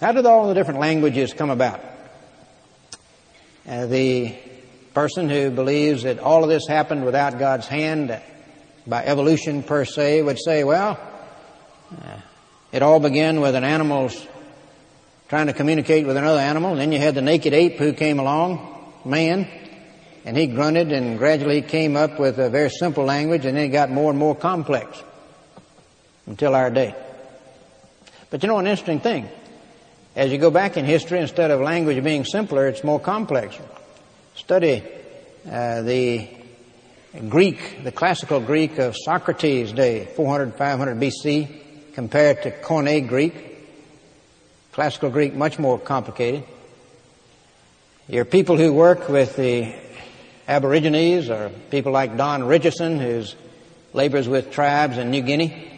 How 0.00 0.12
did 0.12 0.26
all 0.26 0.48
the 0.48 0.54
different 0.54 0.80
languages 0.80 1.32
come 1.32 1.50
about? 1.50 1.80
Uh, 3.66 3.86
the 3.86 4.34
person 4.94 5.28
who 5.28 5.50
believes 5.50 6.02
that 6.02 6.18
all 6.18 6.42
of 6.42 6.48
this 6.48 6.66
happened 6.66 7.04
without 7.04 7.38
God's 7.38 7.66
hand 7.66 8.20
by 8.86 9.04
evolution 9.04 9.62
per 9.62 9.84
se 9.84 10.22
would 10.22 10.38
say, 10.38 10.64
well, 10.64 10.98
uh, 11.92 12.20
it 12.72 12.82
all 12.82 13.00
began 13.00 13.40
with 13.40 13.54
an 13.54 13.64
animal's 13.64 14.26
trying 15.28 15.46
to 15.46 15.52
communicate 15.52 16.06
with 16.06 16.16
another 16.16 16.40
animal. 16.40 16.72
And 16.72 16.80
then 16.80 16.92
you 16.92 16.98
had 16.98 17.14
the 17.14 17.22
naked 17.22 17.52
ape 17.52 17.78
who 17.78 17.92
came 17.92 18.18
along, 18.18 18.92
man, 19.04 19.48
and 20.24 20.36
he 20.36 20.46
grunted 20.46 20.92
and 20.92 21.18
gradually 21.18 21.62
came 21.62 21.96
up 21.96 22.18
with 22.18 22.38
a 22.38 22.50
very 22.50 22.70
simple 22.70 23.04
language 23.04 23.44
and 23.44 23.56
then 23.56 23.64
it 23.64 23.68
got 23.68 23.90
more 23.90 24.10
and 24.10 24.18
more 24.18 24.34
complex 24.34 25.02
until 26.26 26.54
our 26.54 26.70
day. 26.70 26.94
But 28.30 28.42
you 28.42 28.48
know 28.48 28.58
an 28.58 28.66
interesting 28.66 29.00
thing? 29.00 29.28
As 30.16 30.32
you 30.32 30.38
go 30.38 30.50
back 30.50 30.76
in 30.76 30.84
history, 30.84 31.20
instead 31.20 31.50
of 31.50 31.60
language 31.60 32.02
being 32.02 32.24
simpler, 32.24 32.66
it's 32.68 32.82
more 32.82 32.98
complex. 32.98 33.56
Study 34.34 34.82
uh, 35.50 35.82
the 35.82 36.28
Greek, 37.28 37.84
the 37.84 37.92
classical 37.92 38.40
Greek 38.40 38.78
of 38.78 38.96
Socrates' 38.96 39.72
day, 39.72 40.06
400, 40.16 40.54
500 40.54 40.98
BC, 40.98 41.94
compared 41.94 42.42
to 42.42 42.50
Koine 42.50 43.08
Greek, 43.08 43.34
Classical 44.72 45.08
Greek, 45.08 45.34
much 45.34 45.58
more 45.58 45.78
complicated. 45.78 46.44
Your 48.08 48.26
people 48.26 48.56
who 48.56 48.72
work 48.72 49.08
with 49.08 49.36
the 49.36 49.74
Aborigines 50.46 51.30
or 51.30 51.50
people 51.70 51.92
like 51.92 52.16
Don 52.16 52.44
Richardson, 52.44 52.98
who 52.98 53.24
labors 53.94 54.28
with 54.28 54.50
tribes 54.50 54.98
in 54.98 55.10
New 55.10 55.22
Guinea, 55.22 55.75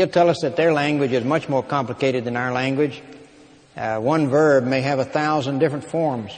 he'll 0.00 0.08
tell 0.08 0.30
us 0.30 0.38
that 0.40 0.56
their 0.56 0.72
language 0.72 1.12
is 1.12 1.24
much 1.24 1.46
more 1.46 1.62
complicated 1.62 2.24
than 2.24 2.34
our 2.34 2.52
language. 2.52 3.02
Uh, 3.76 3.98
one 3.98 4.28
verb 4.28 4.64
may 4.64 4.80
have 4.80 4.98
a 4.98 5.04
thousand 5.04 5.58
different 5.58 5.84
forms. 5.84 6.32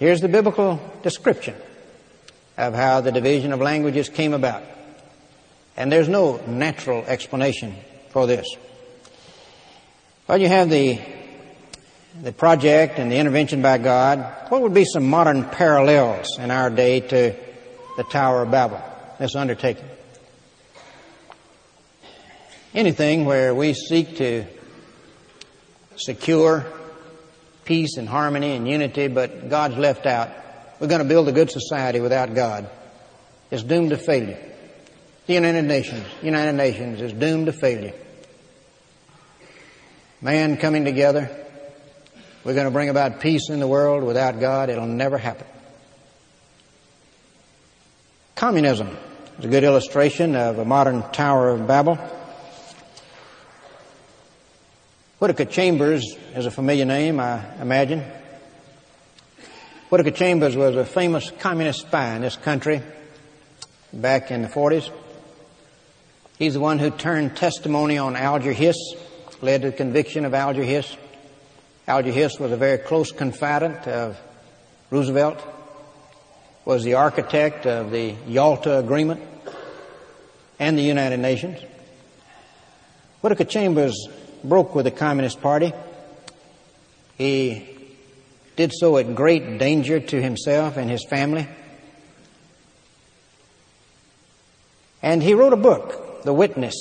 Here's 0.00 0.20
the 0.20 0.26
biblical 0.26 0.80
description 1.04 1.54
of 2.58 2.74
how 2.74 3.00
the 3.02 3.12
division 3.12 3.52
of 3.52 3.60
languages 3.60 4.08
came 4.08 4.34
about. 4.34 4.64
And 5.76 5.92
there's 5.92 6.08
no 6.08 6.38
natural 6.38 7.04
explanation 7.04 7.76
for 8.10 8.26
this. 8.26 8.46
Well, 10.26 10.40
you 10.40 10.48
have 10.48 10.70
the, 10.70 10.98
the 12.20 12.32
project 12.32 12.98
and 12.98 13.12
the 13.12 13.16
intervention 13.16 13.62
by 13.62 13.78
God. 13.78 14.50
What 14.50 14.60
would 14.62 14.74
be 14.74 14.84
some 14.84 15.08
modern 15.08 15.44
parallels 15.44 16.36
in 16.40 16.50
our 16.50 16.68
day 16.68 16.98
to 16.98 17.36
the 17.96 18.02
Tower 18.02 18.42
of 18.42 18.50
Babel, 18.50 18.82
this 19.20 19.36
undertaking? 19.36 19.84
Anything 22.74 23.24
where 23.24 23.54
we 23.54 23.72
seek 23.72 24.16
to 24.16 24.44
secure 25.96 26.66
peace 27.64 27.96
and 27.96 28.08
harmony 28.08 28.56
and 28.56 28.68
unity, 28.68 29.08
but 29.08 29.48
God's 29.48 29.76
left 29.76 30.06
out. 30.06 30.30
We're 30.80 30.88
going 30.88 31.02
to 31.02 31.08
build 31.08 31.28
a 31.28 31.32
good 31.32 31.50
society 31.50 32.00
without 32.00 32.34
God. 32.34 32.68
It's 33.50 33.62
doomed 33.62 33.90
to 33.90 33.96
failure. 33.96 34.38
The 35.26 35.34
United 35.34 35.62
Nations, 35.62 36.04
United 36.20 36.54
Nations 36.54 37.00
is 37.00 37.12
doomed 37.12 37.46
to 37.46 37.52
failure 37.52 37.94
man 40.24 40.56
coming 40.56 40.86
together. 40.86 41.30
We're 42.44 42.54
going 42.54 42.64
to 42.64 42.70
bring 42.70 42.88
about 42.88 43.20
peace 43.20 43.50
in 43.50 43.60
the 43.60 43.68
world. 43.68 44.02
Without 44.02 44.40
God, 44.40 44.70
it'll 44.70 44.86
never 44.86 45.18
happen. 45.18 45.46
Communism 48.34 48.96
is 49.38 49.44
a 49.44 49.48
good 49.48 49.64
illustration 49.64 50.34
of 50.34 50.58
a 50.58 50.64
modern 50.64 51.02
Tower 51.12 51.50
of 51.50 51.66
Babel. 51.66 51.98
Whittaker 55.20 55.44
Chambers 55.44 56.16
is 56.34 56.44
a 56.44 56.50
familiar 56.50 56.84
name, 56.84 57.20
I 57.20 57.40
imagine. 57.60 58.02
Whittaker 59.88 60.10
Chambers 60.10 60.56
was 60.56 60.74
a 60.74 60.84
famous 60.84 61.30
communist 61.38 61.82
spy 61.82 62.16
in 62.16 62.22
this 62.22 62.34
country 62.34 62.82
back 63.92 64.32
in 64.32 64.42
the 64.42 64.48
40s. 64.48 64.90
He's 66.36 66.54
the 66.54 66.60
one 66.60 66.80
who 66.80 66.90
turned 66.90 67.36
testimony 67.36 67.96
on 67.96 68.16
Alger 68.16 68.52
Hiss, 68.52 68.76
led 69.40 69.62
to 69.62 69.70
the 69.70 69.76
conviction 69.76 70.24
of 70.24 70.34
Alger 70.34 70.64
Hiss. 70.64 70.96
Alger 71.86 72.10
Hiss 72.10 72.40
was 72.40 72.50
a 72.50 72.56
very 72.56 72.78
close 72.78 73.12
confidant 73.12 73.86
of 73.86 74.20
Roosevelt, 74.90 75.40
was 76.64 76.82
the 76.82 76.94
architect 76.94 77.66
of 77.66 77.92
the 77.92 78.16
Yalta 78.26 78.78
Agreement 78.78 79.20
and 80.58 80.76
the 80.76 80.82
United 80.82 81.18
Nations. 81.18 81.60
Whittaker 83.20 83.44
Chambers 83.44 84.08
broke 84.44 84.74
with 84.74 84.84
the 84.84 84.90
Communist 84.90 85.40
Party. 85.40 85.72
He 87.16 87.66
did 88.56 88.72
so 88.72 88.98
at 88.98 89.14
great 89.14 89.58
danger 89.58 89.98
to 89.98 90.22
himself 90.22 90.76
and 90.76 90.90
his 90.90 91.04
family. 91.08 91.48
And 95.02 95.22
he 95.22 95.34
wrote 95.34 95.52
a 95.52 95.56
book, 95.56 96.22
The 96.24 96.32
Witness, 96.32 96.74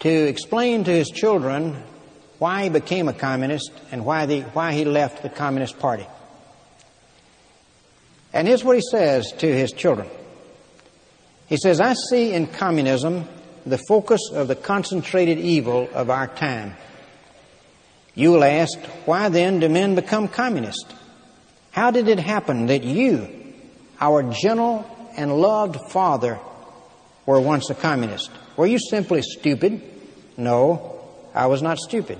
to 0.00 0.08
explain 0.08 0.84
to 0.84 0.90
his 0.90 1.08
children 1.08 1.82
why 2.38 2.64
he 2.64 2.68
became 2.70 3.08
a 3.08 3.12
communist 3.12 3.70
and 3.90 4.04
why, 4.04 4.26
the, 4.26 4.40
why 4.40 4.72
he 4.72 4.84
left 4.84 5.22
the 5.22 5.28
Communist 5.28 5.78
Party. 5.78 6.06
And 8.32 8.48
here's 8.48 8.64
what 8.64 8.76
he 8.76 8.82
says 8.90 9.30
to 9.38 9.46
his 9.46 9.72
children. 9.72 10.08
He 11.48 11.56
says, 11.56 11.80
I 11.80 11.92
see 11.92 12.32
in 12.32 12.46
communism 12.46 13.28
the 13.64 13.78
focus 13.88 14.20
of 14.32 14.48
the 14.48 14.56
concentrated 14.56 15.38
evil 15.38 15.88
of 15.94 16.10
our 16.10 16.26
time. 16.26 16.74
You 18.14 18.32
will 18.32 18.44
ask, 18.44 18.78
why 19.06 19.28
then 19.28 19.60
do 19.60 19.68
men 19.68 19.94
become 19.94 20.28
communist? 20.28 20.94
How 21.70 21.90
did 21.90 22.08
it 22.08 22.18
happen 22.18 22.66
that 22.66 22.84
you, 22.84 23.28
our 24.00 24.22
gentle 24.22 24.86
and 25.16 25.36
loved 25.36 25.90
father, 25.90 26.38
were 27.24 27.40
once 27.40 27.70
a 27.70 27.74
communist? 27.74 28.30
Were 28.56 28.66
you 28.66 28.78
simply 28.78 29.22
stupid? 29.22 29.80
No, 30.36 31.00
I 31.34 31.46
was 31.46 31.62
not 31.62 31.78
stupid. 31.78 32.18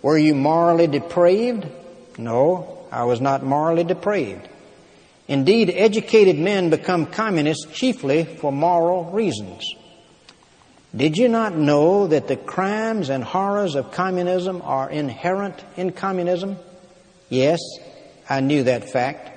Were 0.00 0.16
you 0.16 0.34
morally 0.34 0.86
depraved? 0.86 1.66
No, 2.16 2.86
I 2.90 3.04
was 3.04 3.20
not 3.20 3.42
morally 3.42 3.84
depraved. 3.84 4.48
Indeed, 5.26 5.70
educated 5.74 6.38
men 6.38 6.70
become 6.70 7.06
communists 7.06 7.66
chiefly 7.72 8.24
for 8.24 8.52
moral 8.52 9.04
reasons. 9.04 9.64
Did 10.96 11.16
you 11.16 11.28
not 11.28 11.56
know 11.56 12.06
that 12.06 12.28
the 12.28 12.36
crimes 12.36 13.10
and 13.10 13.24
horrors 13.24 13.74
of 13.74 13.90
communism 13.90 14.62
are 14.62 14.88
inherent 14.88 15.62
in 15.76 15.90
communism? 15.90 16.56
Yes, 17.28 17.58
I 18.28 18.40
knew 18.40 18.62
that 18.64 18.90
fact. 18.90 19.30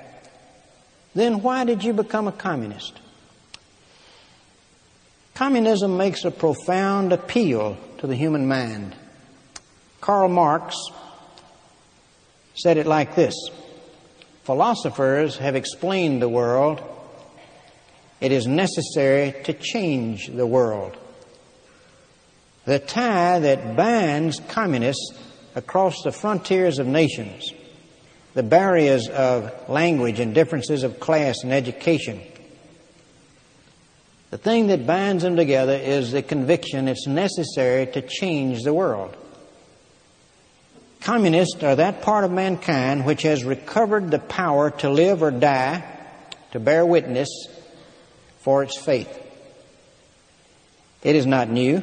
Then 1.14 1.42
why 1.42 1.64
did 1.64 1.82
you 1.82 1.92
become 1.92 2.28
a 2.28 2.32
communist? 2.32 3.00
Communism 5.34 5.96
makes 5.96 6.24
a 6.24 6.30
profound 6.30 7.12
appeal 7.12 7.76
to 7.98 8.06
the 8.06 8.14
human 8.14 8.46
mind. 8.46 8.94
Karl 10.00 10.28
Marx 10.28 10.76
said 12.54 12.76
it 12.76 12.86
like 12.86 13.16
this 13.16 13.34
Philosophers 14.44 15.38
have 15.38 15.56
explained 15.56 16.22
the 16.22 16.28
world. 16.28 16.80
It 18.20 18.30
is 18.30 18.46
necessary 18.46 19.34
to 19.44 19.52
change 19.52 20.28
the 20.28 20.46
world. 20.46 20.96
The 22.68 22.78
tie 22.78 23.38
that 23.38 23.76
binds 23.76 24.40
communists 24.40 25.14
across 25.54 26.02
the 26.02 26.12
frontiers 26.12 26.78
of 26.78 26.86
nations, 26.86 27.50
the 28.34 28.42
barriers 28.42 29.08
of 29.08 29.70
language 29.70 30.20
and 30.20 30.34
differences 30.34 30.82
of 30.82 31.00
class 31.00 31.44
and 31.44 31.50
education, 31.50 32.20
the 34.28 34.36
thing 34.36 34.66
that 34.66 34.86
binds 34.86 35.22
them 35.22 35.34
together 35.34 35.72
is 35.72 36.12
the 36.12 36.20
conviction 36.20 36.88
it's 36.88 37.06
necessary 37.06 37.86
to 37.86 38.02
change 38.02 38.64
the 38.64 38.74
world. 38.74 39.16
Communists 41.00 41.62
are 41.62 41.76
that 41.76 42.02
part 42.02 42.24
of 42.24 42.30
mankind 42.30 43.06
which 43.06 43.22
has 43.22 43.44
recovered 43.44 44.10
the 44.10 44.18
power 44.18 44.72
to 44.72 44.90
live 44.90 45.22
or 45.22 45.30
die, 45.30 45.82
to 46.52 46.60
bear 46.60 46.84
witness 46.84 47.30
for 48.40 48.62
its 48.62 48.76
faith. 48.76 49.24
It 51.02 51.16
is 51.16 51.24
not 51.24 51.48
new. 51.48 51.82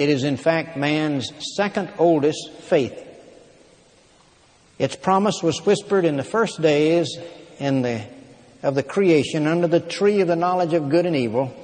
It 0.00 0.08
is 0.08 0.24
in 0.24 0.38
fact 0.38 0.78
man's 0.78 1.30
second 1.56 1.90
oldest 1.98 2.52
faith. 2.52 3.06
Its 4.78 4.96
promise 4.96 5.42
was 5.42 5.58
whispered 5.66 6.06
in 6.06 6.16
the 6.16 6.24
first 6.24 6.62
days 6.62 7.18
in 7.58 7.82
the 7.82 8.06
of 8.62 8.74
the 8.74 8.82
creation 8.82 9.46
under 9.46 9.66
the 9.66 9.78
tree 9.78 10.22
of 10.22 10.28
the 10.28 10.36
knowledge 10.36 10.72
of 10.72 10.88
good 10.88 11.04
and 11.04 11.14
evil, 11.14 11.54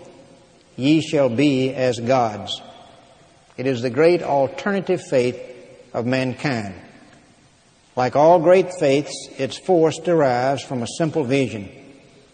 ye 0.77 1.01
shall 1.01 1.31
be 1.31 1.73
as 1.73 1.99
gods. 1.99 2.61
It 3.57 3.67
is 3.67 3.81
the 3.81 3.89
great 3.89 4.23
alternative 4.23 5.01
faith 5.01 5.41
of 5.95 6.05
mankind. 6.05 6.75
Like 7.97 8.17
all 8.17 8.39
great 8.39 8.69
faiths, 8.79 9.31
its 9.39 9.57
force 9.57 9.99
derives 9.99 10.63
from 10.63 10.83
a 10.83 10.87
simple 10.99 11.25
vision. 11.25 11.71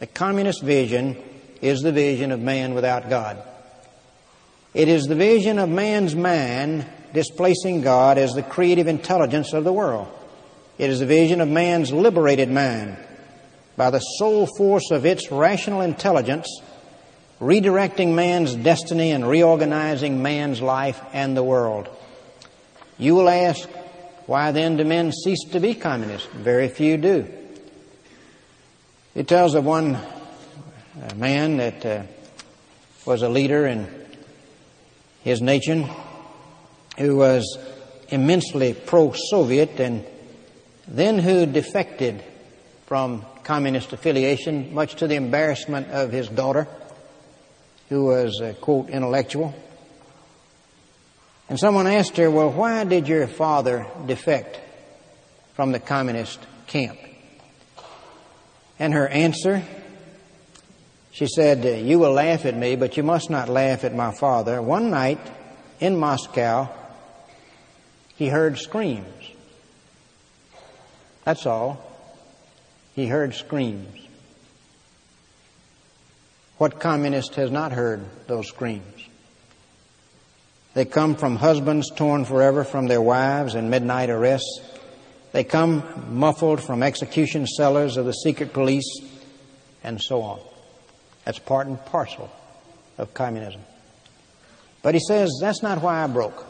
The 0.01 0.09
communist 0.09 0.65
vision 0.65 1.17
is 1.61 1.81
the 1.81 1.93
vision 1.93 2.33
of 2.33 2.41
man 2.41 2.75
without 2.75 3.09
God. 3.09 3.41
It 4.75 4.89
is 4.89 5.05
the 5.05 5.15
vision 5.15 5.59
of 5.59 5.69
man's 5.69 6.15
man 6.15 6.87
displacing 7.13 7.83
God 7.83 8.17
as 8.17 8.33
the 8.33 8.43
creative 8.43 8.87
intelligence 8.87 9.53
of 9.53 9.65
the 9.65 9.73
world. 9.73 10.09
It 10.79 10.89
is 10.89 11.01
the 11.01 11.07
vision 11.07 11.41
of 11.41 11.49
man's 11.49 11.93
liberated 11.93 12.51
mind 12.51 12.97
by 13.77 13.91
the 13.91 14.01
sole 14.01 14.49
force 14.57 14.91
of 14.91 15.05
its 15.05 15.31
rational 15.31 15.83
intelligence, 15.83 16.49
redirecting 17.41 18.15
man's 18.15 18.55
destiny 18.55 19.11
and 19.11 19.29
reorganizing 19.29 20.23
man's 20.23 20.63
life 20.63 21.01
and 21.13 21.37
the 21.37 21.45
world. 21.45 21.89
You 22.99 23.15
will 23.15 23.29
ask, 23.29 23.69
why 24.27 24.53
then 24.53 24.77
do 24.79 24.85
men 24.85 25.13
cease 25.13 25.45
to 25.51 25.61
be 25.61 25.75
communists? 25.75 26.29
Very 26.33 26.69
few 26.69 26.97
do. 26.97 27.31
It 29.15 29.29
tells 29.29 29.55
of 29.55 29.67
one 29.67 29.99
man 31.17 31.59
that 31.59 31.85
uh, 31.85 32.03
was 33.05 33.23
a 33.23 33.29
leader 33.29 33.67
in 33.67 34.02
his 35.23 35.41
nation 35.41 35.89
who 36.99 37.17
was 37.17 37.59
immensely 38.09 38.75
pro-Soviet 38.75 39.81
and 39.81 40.05
then 40.87 41.19
who 41.19 41.47
defected 41.47 42.23
from 42.87 43.25
communist 43.45 43.93
affiliation, 43.93 44.75
much 44.75 44.97
to 44.97 45.07
the 45.07 45.15
embarrassment 45.15 45.89
of 45.91 46.13
his 46.13 46.29
daughter, 46.29 46.69
who 47.89 48.05
was 48.05 48.41
a 48.41 48.55
quote 48.55 48.91
intellectual. 48.91 49.55
And 51.49 51.59
someone 51.59 51.87
asked 51.87 52.17
her, 52.17 52.31
well, 52.31 52.51
why 52.51 52.85
did 52.85 53.09
your 53.09 53.27
father 53.27 53.87
defect 54.07 54.61
from 55.55 55.73
the 55.73 55.81
communist 55.81 56.41
camp? 56.67 56.99
And 58.79 58.95
her 58.95 59.09
answer 59.09 59.63
she 61.13 61.27
said, 61.27 61.65
uh, 61.65 61.69
You 61.69 61.99
will 61.99 62.13
laugh 62.13 62.47
at 62.47 62.57
me, 62.57 62.75
but 62.75 62.97
you 62.97 63.03
must 63.03 63.31
not 63.31 63.49
laugh 63.49 63.85
at 63.85 63.95
my 63.95 64.13
father. 64.13 64.61
One 64.61 64.91
night 64.91 65.21
in 65.79 65.97
Moscow, 65.97 66.69
he 68.17 68.29
heard 68.29 68.59
screams. 68.59 69.31
That's 71.25 71.47
all. 71.47 71.89
He 72.95 73.07
heard 73.07 73.35
screams. 73.35 73.99
What 76.59 76.81
communist 76.81 77.35
has 77.35 77.51
not 77.51 77.73
heard 77.73 78.05
those 78.27 78.49
screams? 78.49 79.09
They 80.75 80.87
come 80.87 81.17
from 81.17 81.37
husbands 81.37 81.91
torn 81.91 82.25
forever 82.25 82.65
from 82.65 82.87
their 82.87 83.03
wives 83.03 83.55
in 83.55 83.69
midnight 83.69 84.09
arrests. 84.09 84.61
They 85.33 85.45
come 85.45 85.83
muffled 86.09 86.63
from 86.63 86.83
execution 86.83 87.47
cellars 87.47 87.97
of 87.97 88.07
the 88.07 88.13
secret 88.13 88.53
police, 88.53 88.89
and 89.85 90.01
so 90.01 90.23
on. 90.23 90.41
That's 91.25 91.39
part 91.39 91.67
and 91.67 91.83
parcel 91.87 92.31
of 92.99 93.15
communism. 93.15 93.61
But 94.83 94.95
he 94.95 95.01
says, 95.01 95.31
that's 95.41 95.63
not 95.63 95.81
why 95.81 96.03
I 96.03 96.07
broke. 96.07 96.47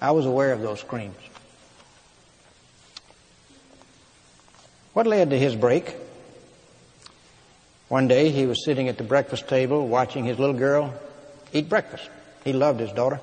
I 0.00 0.12
was 0.12 0.26
aware 0.26 0.52
of 0.52 0.60
those 0.60 0.80
screams. 0.80 1.16
What 4.92 5.06
led 5.06 5.30
to 5.30 5.38
his 5.38 5.56
break? 5.56 5.94
One 7.88 8.08
day 8.08 8.30
he 8.30 8.46
was 8.46 8.64
sitting 8.64 8.88
at 8.88 8.98
the 8.98 9.04
breakfast 9.04 9.48
table 9.48 9.86
watching 9.86 10.24
his 10.24 10.38
little 10.38 10.56
girl 10.56 10.94
eat 11.52 11.68
breakfast. 11.68 12.08
He 12.44 12.52
loved 12.52 12.80
his 12.80 12.92
daughter. 12.92 13.20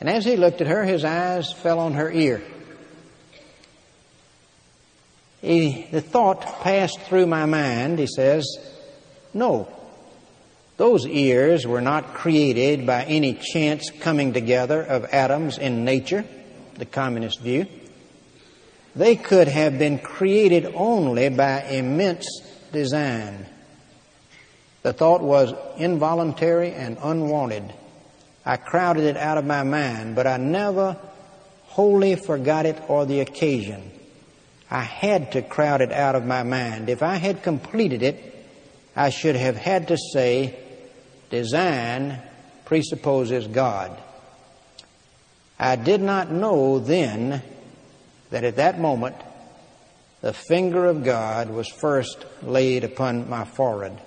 And 0.00 0.08
as 0.08 0.24
he 0.24 0.36
looked 0.36 0.60
at 0.60 0.66
her, 0.66 0.84
his 0.84 1.04
eyes 1.04 1.52
fell 1.52 1.78
on 1.78 1.94
her 1.94 2.10
ear. 2.10 2.42
He, 5.40 5.86
the 5.90 6.00
thought 6.00 6.42
passed 6.62 7.00
through 7.02 7.26
my 7.26 7.46
mind, 7.46 7.98
he 7.98 8.06
says, 8.06 8.46
no. 9.32 9.68
Those 10.76 11.06
ears 11.06 11.66
were 11.66 11.82
not 11.82 12.14
created 12.14 12.86
by 12.86 13.04
any 13.04 13.34
chance 13.34 13.90
coming 14.00 14.32
together 14.32 14.82
of 14.82 15.04
atoms 15.12 15.58
in 15.58 15.84
nature, 15.84 16.24
the 16.76 16.86
communist 16.86 17.40
view. 17.40 17.66
They 18.96 19.16
could 19.16 19.46
have 19.46 19.78
been 19.78 19.98
created 19.98 20.72
only 20.74 21.28
by 21.28 21.62
immense 21.64 22.26
design. 22.72 23.46
The 24.82 24.92
thought 24.92 25.20
was 25.20 25.52
involuntary 25.76 26.72
and 26.72 26.96
unwanted. 27.02 27.72
I 28.44 28.56
crowded 28.56 29.04
it 29.04 29.16
out 29.16 29.36
of 29.36 29.44
my 29.44 29.62
mind, 29.62 30.16
but 30.16 30.26
I 30.26 30.38
never 30.38 30.96
wholly 31.64 32.16
forgot 32.16 32.66
it 32.66 32.82
or 32.88 33.04
the 33.04 33.20
occasion. 33.20 33.90
I 34.70 34.80
had 34.80 35.32
to 35.32 35.42
crowd 35.42 35.82
it 35.82 35.92
out 35.92 36.14
of 36.14 36.24
my 36.24 36.42
mind. 36.42 36.88
If 36.88 37.02
I 37.02 37.16
had 37.16 37.42
completed 37.42 38.02
it, 38.02 38.29
I 39.00 39.08
should 39.08 39.34
have 39.34 39.56
had 39.56 39.88
to 39.88 39.96
say, 39.96 40.58
design 41.30 42.18
presupposes 42.66 43.46
God. 43.46 43.98
I 45.58 45.76
did 45.76 46.02
not 46.02 46.30
know 46.30 46.78
then 46.78 47.42
that 48.28 48.44
at 48.44 48.56
that 48.56 48.78
moment 48.78 49.16
the 50.20 50.34
finger 50.34 50.84
of 50.84 51.02
God 51.02 51.48
was 51.48 51.66
first 51.66 52.26
laid 52.42 52.84
upon 52.84 53.30
my 53.30 53.46
forehead. 53.46 53.98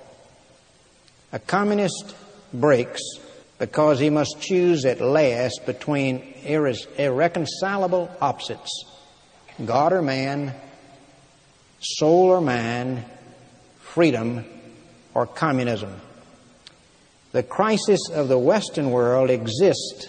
A 1.31 1.39
communist 1.39 2.15
breaks 2.53 3.01
because 3.57 3.97
he 3.97 4.11
must 4.11 4.41
choose 4.41 4.85
at 4.85 5.01
last 5.01 5.61
between 5.65 6.35
irreconcilable 6.45 8.15
opposites 8.21 8.85
God 9.65 9.91
or 9.91 10.03
man, 10.03 10.53
soul 11.79 12.29
or 12.29 12.41
man, 12.41 13.05
freedom 13.79 14.45
or 15.13 15.27
communism. 15.27 15.95
The 17.31 17.43
crisis 17.43 18.09
of 18.11 18.27
the 18.27 18.37
Western 18.37 18.91
world 18.91 19.29
exists 19.29 20.07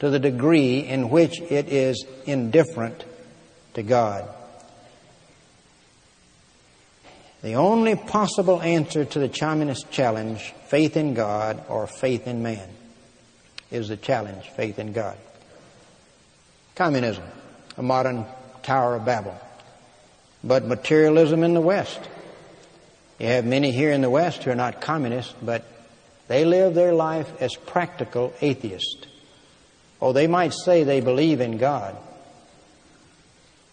to 0.00 0.10
the 0.10 0.18
degree 0.18 0.80
in 0.80 1.10
which 1.10 1.40
it 1.40 1.68
is 1.68 2.04
indifferent 2.26 3.04
to 3.74 3.82
God. 3.82 4.28
The 7.42 7.54
only 7.54 7.96
possible 7.96 8.62
answer 8.62 9.04
to 9.04 9.18
the 9.18 9.28
communist 9.28 9.90
challenge, 9.90 10.52
faith 10.66 10.96
in 10.96 11.14
God 11.14 11.64
or 11.68 11.86
faith 11.86 12.26
in 12.26 12.42
man, 12.42 12.68
is 13.70 13.88
the 13.88 13.96
challenge, 13.96 14.48
faith 14.50 14.78
in 14.78 14.92
God. 14.92 15.16
Communism, 16.74 17.24
a 17.76 17.82
modern 17.82 18.26
Tower 18.62 18.96
of 18.96 19.04
Babel. 19.04 19.38
But 20.44 20.64
materialism 20.66 21.42
in 21.42 21.54
the 21.54 21.60
West, 21.60 22.00
you 23.18 23.26
have 23.26 23.44
many 23.44 23.70
here 23.70 23.92
in 23.92 24.00
the 24.00 24.10
West 24.10 24.42
who 24.42 24.50
are 24.50 24.56
not 24.56 24.80
communists, 24.80 25.34
but 25.42 25.64
they 26.28 26.44
live 26.44 26.74
their 26.74 26.94
life 26.94 27.30
as 27.40 27.54
practical 27.54 28.32
atheists. 28.40 29.06
Oh, 30.00 30.12
they 30.12 30.26
might 30.26 30.52
say 30.52 30.82
they 30.82 31.00
believe 31.00 31.40
in 31.40 31.58
God, 31.58 31.96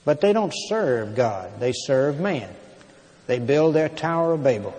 but 0.05 0.21
they 0.21 0.33
don't 0.33 0.53
serve 0.67 1.15
God. 1.15 1.59
They 1.59 1.73
serve 1.73 2.19
man. 2.19 2.53
They 3.27 3.39
build 3.39 3.75
their 3.75 3.89
Tower 3.89 4.33
of 4.33 4.43
Babel. 4.43 4.73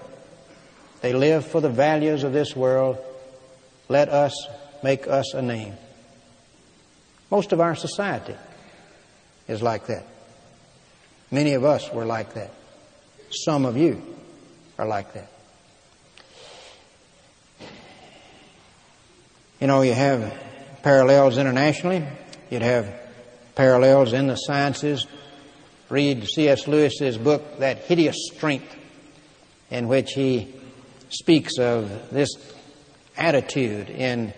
They 1.01 1.13
live 1.13 1.47
for 1.47 1.61
the 1.61 1.69
values 1.69 2.25
of 2.25 2.33
this 2.33 2.55
world. 2.55 2.99
Let 3.89 4.09
us 4.09 4.35
make 4.83 5.09
us 5.09 5.35
a 5.35 5.43
name. 5.43 5.75
Most 7.31 7.53
of 7.53 7.61
our 7.61 7.75
society 7.75 8.35
is 9.49 9.63
like 9.63 9.87
that. 9.87 10.07
Many 11.31 11.55
of 11.55 11.65
us 11.65 11.91
were 11.93 12.05
like 12.05 12.35
that. 12.35 12.53
Some 13.31 13.65
of 13.65 13.77
you 13.77 14.03
are 14.81 14.87
like 14.87 15.13
that. 15.13 15.31
You 19.61 19.67
know, 19.67 19.83
you 19.83 19.93
have 19.93 20.33
parallels 20.83 21.37
internationally. 21.37 22.03
You'd 22.49 22.63
have 22.63 22.91
parallels 23.57 24.15
in 24.15 24.27
the 24.27 24.37
sciences. 24.37 25.07
Read 25.91 26.27
C.S. 26.27 26.67
Lewis's 26.67 27.19
book, 27.19 27.59
That 27.59 27.81
Hideous 27.81 28.17
Strength, 28.33 28.75
in 29.71 29.87
which 29.87 30.13
he 30.13 30.49
speaks 31.11 31.59
of 31.59 32.11
this 32.11 32.31
attitude 33.19 33.91
in 33.91 34.33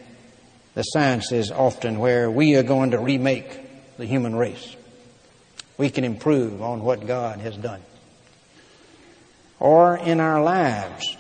the 0.75 0.83
sciences 0.83 1.53
often 1.53 2.01
where 2.01 2.29
we 2.29 2.57
are 2.57 2.65
going 2.65 2.91
to 2.91 2.99
remake 2.99 3.97
the 3.97 4.07
human 4.07 4.35
race. 4.35 4.75
We 5.79 5.91
can 5.91 6.03
improve 6.03 6.63
on 6.63 6.83
what 6.83 7.07
God 7.07 7.39
has 7.39 7.57
done 7.57 7.83
or 9.63 9.97
in 9.97 10.19
our 10.19 10.43
lives. 10.43 11.17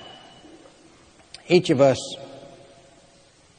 Each 1.46 1.70
of 1.70 1.80
us 1.80 2.16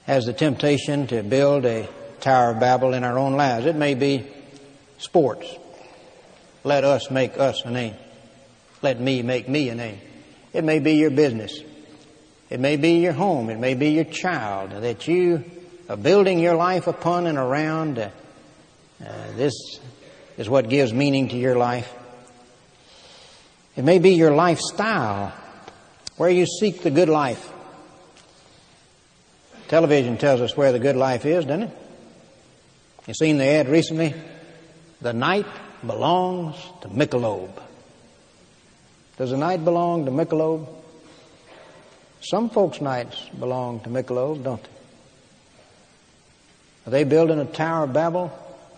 has 0.03 0.25
the 0.25 0.33
temptation 0.33 1.07
to 1.07 1.23
build 1.23 1.63
a 1.63 1.87
Tower 2.19 2.51
of 2.51 2.59
Babel 2.59 2.93
in 2.93 3.05
our 3.05 3.17
own 3.17 3.37
lives. 3.37 3.65
It 3.65 3.77
may 3.77 3.93
be 3.93 4.27
sports. 4.97 5.47
Let 6.65 6.83
us 6.83 7.09
make 7.09 7.37
us 7.37 7.63
a 7.63 7.71
name. 7.71 7.95
let 8.81 8.99
me 8.99 9.21
make 9.21 9.47
me 9.47 9.69
a 9.69 9.75
name. 9.75 9.99
It 10.51 10.65
may 10.65 10.79
be 10.79 10.95
your 10.95 11.11
business. 11.11 11.57
It 12.49 12.59
may 12.59 12.75
be 12.75 12.99
your 12.99 13.13
home. 13.13 13.49
It 13.49 13.59
may 13.59 13.75
be 13.75 13.91
your 13.91 14.03
child 14.03 14.71
that 14.71 15.07
you 15.07 15.45
are 15.87 15.95
building 15.95 16.39
your 16.39 16.55
life 16.55 16.87
upon 16.87 17.25
and 17.25 17.37
around. 17.37 17.99
Uh, 17.99 18.09
uh, 19.01 19.31
this 19.35 19.53
is 20.37 20.49
what 20.49 20.67
gives 20.67 20.91
meaning 20.91 21.29
to 21.29 21.37
your 21.37 21.55
life. 21.55 21.89
It 23.75 23.83
may 23.83 23.97
be 23.97 24.11
your 24.11 24.31
lifestyle, 24.31 25.33
where 26.17 26.29
you 26.29 26.45
seek 26.45 26.83
the 26.83 26.91
good 26.91 27.09
life. 27.09 27.51
Television 29.67 30.17
tells 30.17 30.41
us 30.41 30.55
where 30.55 30.71
the 30.71 30.79
good 30.79 30.95
life 30.95 31.25
is, 31.25 31.45
doesn't 31.45 31.63
it? 31.63 31.77
You 33.07 33.13
seen 33.15 33.37
the 33.37 33.45
ad 33.45 33.67
recently? 33.67 34.13
The 35.01 35.13
night 35.13 35.47
belongs 35.85 36.55
to 36.81 36.87
Michelob. 36.87 37.49
Does 39.17 39.31
the 39.31 39.37
night 39.37 39.65
belong 39.65 40.05
to 40.05 40.11
Michelob? 40.11 40.67
Some 42.21 42.49
folks' 42.49 42.79
nights 42.79 43.29
belong 43.37 43.79
to 43.81 43.89
Michelob, 43.89 44.43
don't 44.43 44.63
they? 44.63 44.69
Are 46.85 46.91
they 46.91 47.03
building 47.03 47.39
a 47.39 47.45
Tower 47.45 47.85
of 47.85 47.93
Babel? 47.93 48.31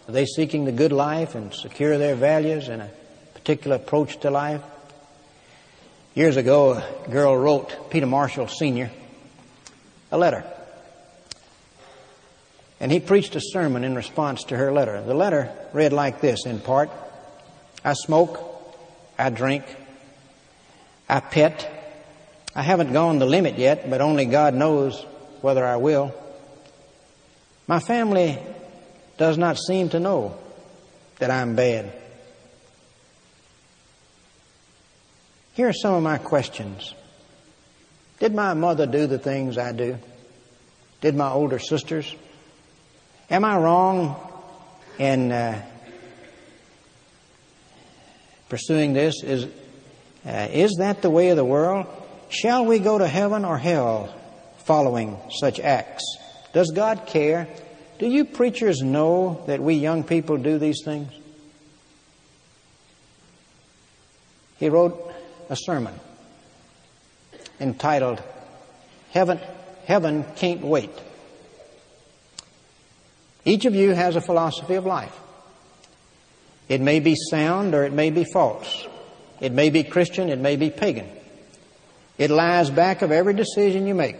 Are 0.07 0.11
they 0.11 0.25
seeking 0.25 0.65
the 0.65 0.71
good 0.71 0.91
life 0.91 1.35
and 1.35 1.53
secure 1.53 1.97
their 1.97 2.15
values 2.15 2.69
and 2.69 2.81
a 2.81 2.89
particular 3.33 3.75
approach 3.75 4.19
to 4.21 4.31
life? 4.31 4.61
Years 6.15 6.37
ago, 6.37 6.75
a 6.75 7.09
girl 7.09 7.35
wrote 7.35 7.89
Peter 7.89 8.05
Marshall 8.05 8.47
Sr. 8.47 8.89
a 10.13 10.17
letter. 10.17 10.45
And 12.79 12.89
he 12.89 13.01
preached 13.01 13.35
a 13.35 13.41
sermon 13.41 13.83
in 13.83 13.95
response 13.95 14.45
to 14.45 14.55
her 14.55 14.71
letter. 14.71 15.01
The 15.01 15.13
letter 15.13 15.51
read 15.73 15.91
like 15.91 16.21
this 16.21 16.45
in 16.45 16.61
part 16.61 16.89
I 17.83 17.95
smoke, 17.95 18.39
I 19.19 19.29
drink, 19.29 19.65
I 21.09 21.19
pet. 21.19 21.69
I 22.55 22.61
haven't 22.61 22.93
gone 22.93 23.19
the 23.19 23.25
limit 23.25 23.57
yet, 23.57 23.89
but 23.89 23.99
only 23.99 24.23
God 24.23 24.53
knows 24.53 25.05
whether 25.41 25.65
I 25.65 25.75
will. 25.75 26.15
My 27.67 27.81
family 27.81 28.39
does 29.17 29.37
not 29.37 29.57
seem 29.57 29.89
to 29.89 29.99
know 29.99 30.37
that 31.19 31.29
I'm 31.29 31.57
bad. 31.57 31.91
Here 35.55 35.69
are 35.69 35.73
some 35.73 35.93
of 35.93 36.03
my 36.03 36.17
questions. 36.17 36.93
Did 38.19 38.35
my 38.35 38.53
mother 38.53 38.85
do 38.85 39.07
the 39.07 39.17
things 39.17 39.57
I 39.57 39.71
do? 39.71 39.97
Did 40.99 41.15
my 41.15 41.29
older 41.29 41.59
sisters? 41.59 42.13
Am 43.29 43.45
I 43.45 43.57
wrong 43.57 44.15
in 44.99 45.31
uh, 45.31 45.61
pursuing 48.49 48.93
this? 48.93 49.23
Is 49.23 49.47
uh, 50.25 50.47
is 50.51 50.75
that 50.79 51.01
the 51.01 51.09
way 51.09 51.29
of 51.29 51.37
the 51.37 51.45
world? 51.45 51.85
Shall 52.29 52.65
we 52.65 52.79
go 52.79 52.97
to 52.97 53.07
heaven 53.07 53.45
or 53.45 53.57
hell 53.57 54.13
following 54.65 55.17
such 55.39 55.59
acts? 55.59 56.03
Does 56.51 56.71
God 56.71 57.05
care? 57.05 57.47
Do 57.99 58.07
you 58.07 58.25
preachers 58.25 58.81
know 58.81 59.43
that 59.47 59.61
we 59.61 59.75
young 59.75 60.03
people 60.03 60.35
do 60.37 60.57
these 60.57 60.81
things? 60.83 61.11
He 64.57 64.69
wrote 64.69 65.04
a 65.49 65.55
sermon 65.55 65.93
entitled 67.59 68.21
Heaven, 69.11 69.39
Heaven 69.85 70.25
Can't 70.35 70.61
Wait. 70.61 70.91
Each 73.45 73.65
of 73.65 73.75
you 73.75 73.91
has 73.91 74.15
a 74.15 74.21
philosophy 74.21 74.75
of 74.75 74.85
life. 74.85 75.15
It 76.67 76.81
may 76.81 76.99
be 76.99 77.15
sound 77.15 77.75
or 77.75 77.83
it 77.83 77.93
may 77.93 78.09
be 78.09 78.25
false. 78.33 78.87
It 79.39 79.51
may 79.51 79.69
be 79.69 79.83
Christian, 79.83 80.29
it 80.29 80.39
may 80.39 80.55
be 80.55 80.69
pagan. 80.69 81.07
It 82.17 82.31
lies 82.31 82.69
back 82.69 83.01
of 83.01 83.11
every 83.11 83.33
decision 83.33 83.87
you 83.87 83.93
make. 83.93 84.17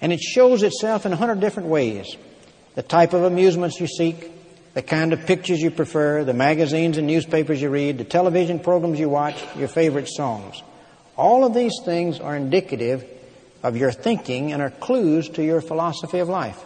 And 0.00 0.12
it 0.12 0.20
shows 0.20 0.62
itself 0.62 1.06
in 1.06 1.12
a 1.12 1.16
hundred 1.16 1.40
different 1.40 1.68
ways. 1.68 2.16
The 2.76 2.82
type 2.82 3.12
of 3.12 3.24
amusements 3.24 3.80
you 3.80 3.88
seek, 3.88 4.30
the 4.74 4.82
kind 4.82 5.12
of 5.12 5.26
pictures 5.26 5.60
you 5.60 5.70
prefer, 5.70 6.24
the 6.24 6.34
magazines 6.34 6.98
and 6.98 7.06
newspapers 7.06 7.60
you 7.60 7.70
read, 7.70 7.98
the 7.98 8.04
television 8.04 8.60
programs 8.60 9.00
you 9.00 9.08
watch, 9.08 9.42
your 9.56 9.68
favorite 9.68 10.08
songs. 10.08 10.62
All 11.16 11.44
of 11.44 11.54
these 11.54 11.74
things 11.84 12.20
are 12.20 12.36
indicative 12.36 13.04
of 13.62 13.76
your 13.76 13.90
thinking 13.90 14.52
and 14.52 14.62
are 14.62 14.70
clues 14.70 15.28
to 15.30 15.42
your 15.42 15.60
philosophy 15.60 16.18
of 16.18 16.28
life. 16.28 16.64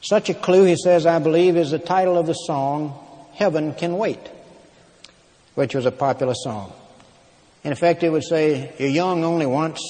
Such 0.00 0.28
a 0.28 0.34
clue, 0.34 0.64
he 0.64 0.76
says, 0.76 1.06
I 1.06 1.18
believe, 1.18 1.56
is 1.56 1.70
the 1.70 1.78
title 1.78 2.16
of 2.16 2.26
the 2.26 2.34
song, 2.34 2.98
Heaven 3.34 3.74
Can 3.74 3.96
Wait 3.96 4.30
which 5.54 5.74
was 5.74 5.86
a 5.86 5.92
popular 5.92 6.34
song. 6.34 6.72
In 7.62 7.72
effect, 7.72 8.02
it 8.02 8.10
would 8.10 8.24
say, 8.24 8.72
You're 8.78 8.88
young 8.88 9.24
only 9.24 9.46
once. 9.46 9.80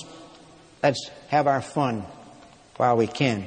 Let's 0.83 1.11
have 1.29 1.47
our 1.47 1.63
fun 1.63 2.05
while 2.77 2.97
we 2.97 3.07
can. 3.07 3.47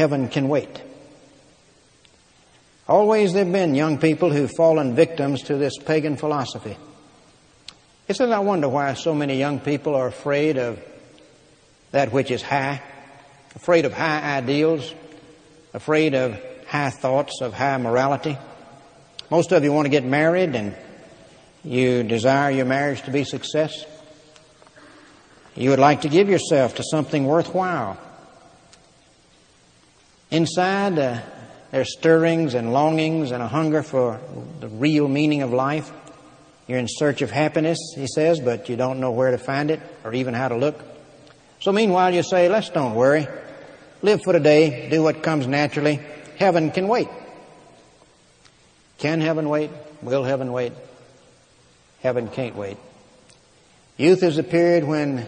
Heaven 0.00 0.28
can 0.28 0.48
wait. 0.48 0.82
Always 2.88 3.34
there 3.34 3.44
have 3.44 3.52
been 3.52 3.74
young 3.74 3.98
people 3.98 4.30
who've 4.30 4.50
fallen 4.56 4.94
victims 4.94 5.42
to 5.42 5.58
this 5.58 5.76
pagan 5.76 6.16
philosophy. 6.16 6.78
It 8.08 8.16
says, 8.16 8.30
I 8.30 8.38
wonder 8.38 8.66
why 8.66 8.94
so 8.94 9.14
many 9.14 9.38
young 9.38 9.60
people 9.60 9.94
are 9.94 10.06
afraid 10.06 10.56
of 10.56 10.82
that 11.90 12.14
which 12.14 12.30
is 12.30 12.40
high, 12.40 12.80
afraid 13.54 13.84
of 13.84 13.92
high 13.92 14.38
ideals, 14.38 14.94
afraid 15.74 16.14
of 16.14 16.42
high 16.66 16.88
thoughts 16.88 17.42
of 17.42 17.52
high 17.52 17.76
morality. 17.76 18.38
Most 19.30 19.52
of 19.52 19.62
you 19.64 19.70
want 19.70 19.84
to 19.84 19.90
get 19.90 20.06
married 20.06 20.54
and 20.54 20.74
you 21.62 22.04
desire 22.04 22.50
your 22.50 22.64
marriage 22.64 23.02
to 23.02 23.10
be 23.10 23.24
success. 23.24 23.84
You 25.54 25.68
would 25.68 25.78
like 25.78 26.00
to 26.00 26.08
give 26.08 26.30
yourself 26.30 26.76
to 26.76 26.82
something 26.90 27.26
worthwhile. 27.26 27.98
Inside, 30.30 30.98
uh, 30.98 31.20
there's 31.72 31.92
stirrings 31.92 32.54
and 32.54 32.72
longings 32.72 33.32
and 33.32 33.42
a 33.42 33.48
hunger 33.48 33.82
for 33.82 34.20
the 34.60 34.68
real 34.68 35.08
meaning 35.08 35.42
of 35.42 35.52
life. 35.52 35.90
You're 36.68 36.78
in 36.78 36.86
search 36.88 37.20
of 37.22 37.32
happiness, 37.32 37.78
he 37.96 38.06
says, 38.06 38.38
but 38.38 38.68
you 38.68 38.76
don't 38.76 39.00
know 39.00 39.10
where 39.10 39.32
to 39.32 39.38
find 39.38 39.72
it 39.72 39.80
or 40.04 40.14
even 40.14 40.34
how 40.34 40.48
to 40.48 40.56
look. 40.56 40.80
So 41.60 41.72
meanwhile, 41.72 42.14
you 42.14 42.22
say, 42.22 42.48
let's 42.48 42.70
don't 42.70 42.94
worry. 42.94 43.26
Live 44.02 44.22
for 44.22 44.32
today. 44.32 44.88
Do 44.88 45.02
what 45.02 45.22
comes 45.22 45.46
naturally. 45.48 46.00
Heaven 46.38 46.70
can 46.70 46.86
wait. 46.86 47.08
Can 48.98 49.20
heaven 49.20 49.48
wait? 49.48 49.70
Will 50.00 50.22
heaven 50.22 50.52
wait? 50.52 50.72
Heaven 52.02 52.28
can't 52.28 52.54
wait. 52.54 52.78
Youth 53.96 54.22
is 54.22 54.36
the 54.36 54.42
period 54.42 54.84
when 54.84 55.26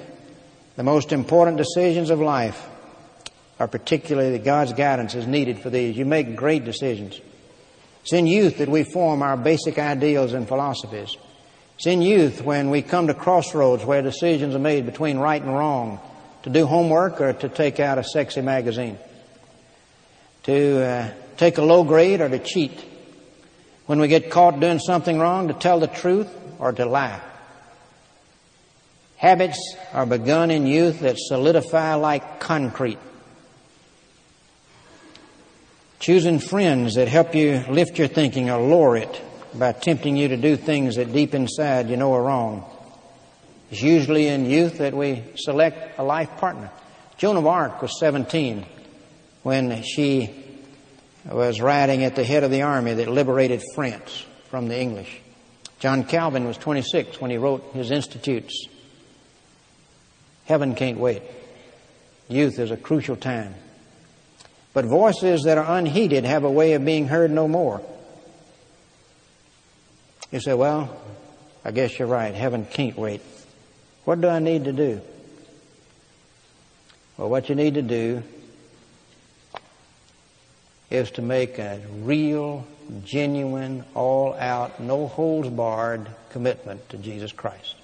the 0.77 0.83
most 0.83 1.13
important 1.13 1.59
decisions 1.59 2.09
of 2.09 2.21
life 2.21 2.69
are 3.63 3.69
particularly 3.69 4.33
that 4.33 4.45
God's 4.45 4.73
guidance 4.73 5.15
is 5.15 5.29
needed 5.29 5.61
for 5.61 5.71
these. 5.71 5.97
You 5.97 6.05
make 6.05 6.35
great 6.35 6.65
decisions. 6.65 7.21
It's 8.03 8.13
in 8.13 8.27
youth 8.27 8.59
that 8.59 8.69
we 8.69 8.83
form 8.83 9.23
our 9.23 9.37
basic 9.37 9.79
ideals 9.79 10.33
and 10.33 10.49
philosophies. 10.49 11.17
It's 11.77 11.87
in 11.87 12.03
youth 12.03 12.43
when 12.43 12.71
we 12.71 12.83
come 12.83 13.07
to 13.07 13.15
crossroads 13.15 13.85
where 13.85 14.03
decisions 14.03 14.57
are 14.57 14.59
made 14.59 14.85
between 14.85 15.19
right 15.19 15.41
and 15.41 15.55
wrong, 15.55 16.01
to 16.43 16.51
do 16.51 16.67
homework 16.67 17.21
or 17.21 17.33
to 17.35 17.49
take 17.49 17.79
out 17.79 17.99
a 17.99 18.05
sexy 18.05 18.41
magazine 18.41 18.99
to 20.43 20.85
uh, 20.85 21.11
take 21.37 21.59
a 21.59 21.63
low 21.63 21.85
grade 21.85 22.21
or 22.21 22.29
to 22.29 22.39
cheat. 22.41 22.73
When 23.87 24.01
we 24.01 24.09
get 24.09 24.31
caught 24.31 24.59
doing 24.59 24.79
something 24.81 25.19
wrong, 25.19 25.47
to 25.49 25.55
tell 25.55 25.79
the 25.79 25.87
truth 25.87 26.29
or 26.59 26.73
to 26.73 26.85
lie. 26.85 27.21
Habits 29.17 29.77
are 29.93 30.07
begun 30.07 30.51
in 30.51 30.67
youth 30.67 31.01
that 31.01 31.17
solidify 31.17 31.95
like 31.95 32.41
concrete. 32.41 32.99
Choosing 36.03 36.41
friends 36.41 36.97
that 36.97 37.07
help 37.07 37.33
you 37.33 37.65
lift 37.69 37.97
your 37.97 38.09
thinking 38.09 38.51
or 38.51 38.61
lower 38.61 38.97
it 38.97 39.23
by 39.55 39.71
tempting 39.71 40.17
you 40.17 40.27
to 40.27 40.37
do 40.37 40.57
things 40.57 40.97
that 40.97 41.13
deep 41.13 41.33
inside 41.33 41.89
you 41.89 41.97
know 41.97 42.13
are 42.13 42.23
wrong. 42.25 42.69
It's 43.71 43.83
usually 43.83 44.27
in 44.27 44.51
youth 44.51 44.79
that 44.79 44.95
we 44.95 45.23
select 45.37 46.01
a 46.01 46.03
life 46.03 46.39
partner. 46.39 46.73
Joan 47.19 47.37
of 47.37 47.47
Arc 47.47 47.81
was 47.81 48.01
17 48.01 48.67
when 49.45 49.85
she 49.85 50.35
was 51.25 51.61
riding 51.61 52.03
at 52.03 52.17
the 52.17 52.25
head 52.25 52.43
of 52.43 52.51
the 52.51 52.63
army 52.63 52.95
that 52.95 53.07
liberated 53.07 53.63
France 53.77 54.27
from 54.51 54.67
the 54.67 54.77
English. 54.77 55.21
John 55.79 56.03
Calvin 56.03 56.47
was 56.47 56.57
26 56.57 57.21
when 57.21 57.31
he 57.31 57.37
wrote 57.37 57.63
his 57.75 57.93
Institutes. 57.93 58.67
Heaven 60.47 60.75
can't 60.75 60.99
wait. 60.99 61.23
Youth 62.27 62.59
is 62.59 62.73
a 62.73 62.77
crucial 62.77 63.15
time. 63.15 63.55
But 64.73 64.87
voices 64.87 65.43
that 65.43 65.59
are 65.59 65.79
unheeded 65.79 66.25
have 66.25 66.45
a 66.45 66.51
way 66.51 66.73
of 66.73 66.85
being 66.85 67.09
heard 67.09 67.31
no 67.31 67.47
more. 67.47 67.83
You 70.31 70.41
say, 70.41 70.55
well, 70.55 70.97
I 71.65 71.73
guess 71.73 71.99
you're 71.99 72.09
right. 72.09 72.35
Heaven 72.35 72.65
can't 72.65 72.97
wait. 72.97 73.21
What 74.05 74.21
do 74.21 74.29
I 74.29 74.39
need 74.39 74.65
to 74.65 74.73
do? 74.73 75.01
Well, 77.17 77.29
what 77.29 77.49
you 77.49 77.55
need 77.55 77.75
to 77.75 77.83
do 77.83 78.23
is 80.91 81.11
to 81.13 81.23
make 81.23 81.59
a 81.59 81.81
real 82.01 82.67
genuine, 83.05 83.85
all 83.95 84.35
out, 84.35 84.81
no 84.81 85.07
holds 85.07 85.49
barred 85.49 86.07
commitment 86.31 86.89
to 86.91 86.97
Jesus 86.97 87.33
Christ. 87.33 87.77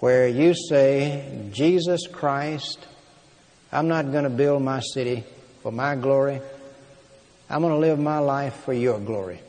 Where 0.00 0.26
you 0.26 0.54
say, 0.54 1.48
Jesus 1.52 2.06
Christ, 2.06 2.86
I'm 3.72 3.88
not 3.88 4.10
going 4.10 4.24
to 4.24 4.30
build 4.30 4.62
my 4.62 4.80
city 4.80 5.24
for 5.62 5.70
my 5.70 5.94
glory. 5.94 6.40
I'm 7.48 7.62
going 7.62 7.74
to 7.74 7.78
live 7.78 7.98
my 7.98 8.18
life 8.18 8.54
for 8.64 8.72
your 8.72 8.98
glory. 8.98 9.40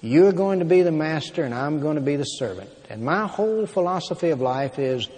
You're 0.00 0.32
going 0.32 0.58
to 0.58 0.64
be 0.64 0.82
the 0.82 0.92
master 0.92 1.44
and 1.44 1.54
I'm 1.54 1.80
going 1.80 1.94
to 1.94 2.02
be 2.02 2.16
the 2.16 2.24
servant. 2.24 2.70
And 2.90 3.02
my 3.02 3.26
whole 3.26 3.66
philosophy 3.66 4.30
of 4.30 4.40
life 4.40 4.78
is 4.78 5.08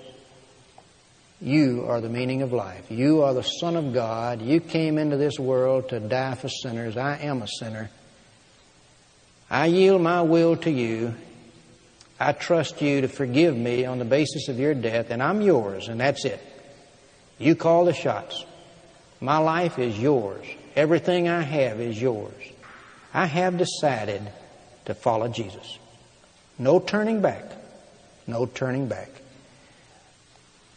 you 1.41 1.85
are 1.89 2.01
the 2.01 2.09
meaning 2.09 2.43
of 2.43 2.53
life. 2.53 2.91
You 2.91 3.23
are 3.23 3.35
the 3.35 3.43
Son 3.43 3.77
of 3.77 3.93
God. 3.93 4.41
You 4.41 4.61
came 4.61 4.99
into 4.99 5.17
this 5.17 5.39
world 5.39 5.89
to 5.91 6.01
die 6.01 6.35
for 6.35 6.49
sinners. 6.49 6.97
I 6.97 7.19
am 7.19 7.43
a 7.43 7.49
sinner. 7.49 7.91
I 9.51 9.67
yield 9.67 10.01
my 10.01 10.23
will 10.23 10.57
to 10.59 10.71
you. 10.71 11.15
I 12.19 12.33
trust 12.33 12.81
you 12.81 13.03
to 13.03 13.09
forgive 13.09 13.57
me 13.57 13.85
on 13.85 13.99
the 13.99 14.05
basis 14.05 14.49
of 14.49 14.59
your 14.59 14.73
death, 14.73 15.11
and 15.11 15.23
I'm 15.23 15.43
yours, 15.43 15.89
and 15.89 16.01
that's 16.01 16.25
it. 16.25 16.41
You 17.39 17.55
call 17.55 17.85
the 17.85 17.93
shots. 17.93 18.45
My 19.21 19.39
life 19.39 19.79
is 19.79 19.99
yours. 19.99 20.47
Everything 20.77 21.29
I 21.29 21.43
have 21.43 21.81
is 21.81 22.01
yours. 22.01 22.35
I 23.13 23.27
have 23.27 23.59
decided 23.59 24.23
to 24.87 24.95
follow 24.95 25.29
Jesus. 25.29 25.79
No 26.59 26.79
turning 26.79 27.21
back. 27.21 27.45
No 28.27 28.47
turning 28.47 28.89
back. 28.89 29.11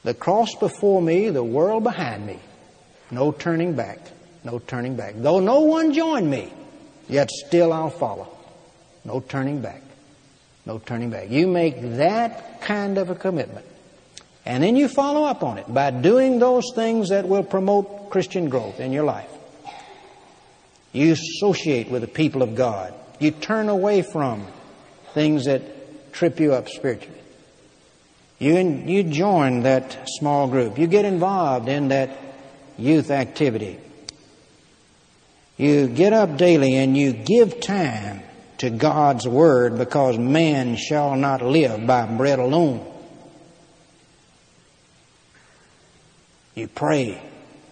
The 0.03 0.13
cross 0.13 0.55
before 0.55 1.01
me, 1.01 1.29
the 1.29 1.43
world 1.43 1.83
behind 1.83 2.25
me. 2.25 2.39
No 3.11 3.31
turning 3.31 3.73
back. 3.73 3.99
No 4.43 4.59
turning 4.59 4.95
back. 4.95 5.15
Though 5.17 5.39
no 5.39 5.61
one 5.61 5.93
join 5.93 6.29
me, 6.29 6.51
yet 7.09 7.29
still 7.29 7.73
I'll 7.73 7.89
follow. 7.89 8.29
No 9.03 9.19
turning 9.19 9.61
back. 9.61 9.81
No 10.65 10.79
turning 10.79 11.09
back. 11.09 11.29
You 11.29 11.47
make 11.47 11.81
that 11.97 12.61
kind 12.61 12.97
of 12.97 13.09
a 13.09 13.15
commitment. 13.15 13.65
And 14.47 14.63
then 14.63 14.77
you 14.77 14.87
follow 14.87 15.25
up 15.25 15.43
on 15.43 15.57
it 15.57 15.71
by 15.71 15.91
doing 15.91 16.39
those 16.39 16.71
things 16.73 17.09
that 17.09 17.27
will 17.27 17.43
promote 17.43 18.09
Christian 18.09 18.47
growth 18.47 18.79
in 18.79 18.93
your 18.93 19.03
life. 19.03 19.29
You 20.93 21.11
associate 21.11 21.89
with 21.89 22.01
the 22.01 22.07
people 22.07 22.41
of 22.41 22.55
God. 22.55 22.93
You 23.19 23.31
turn 23.31 23.67
away 23.67 24.03
from 24.03 24.47
things 25.13 25.45
that 25.45 26.13
trip 26.13 26.39
you 26.39 26.53
up 26.53 26.69
spiritually. 26.69 27.19
You, 28.39 28.57
you 28.57 29.03
join 29.03 29.63
that 29.63 30.07
small 30.07 30.47
group. 30.47 30.79
You 30.79 30.87
get 30.87 31.03
involved 31.03 31.67
in 31.67 31.89
that 31.89 32.17
youth 32.77 33.11
activity. 33.11 33.77
You 35.57 35.89
get 35.89 36.13
up 36.13 36.37
daily 36.37 36.75
and 36.75 36.95
you 36.95 37.11
give 37.11 37.59
time 37.59 38.21
to 38.59 38.69
God's 38.69 39.27
Word 39.27 39.77
because 39.77 40.17
man 40.17 40.77
shall 40.77 41.17
not 41.17 41.41
live 41.41 41.85
by 41.85 42.05
bread 42.05 42.39
alone. 42.39 42.93
You 46.57 46.67
pray 46.67 47.21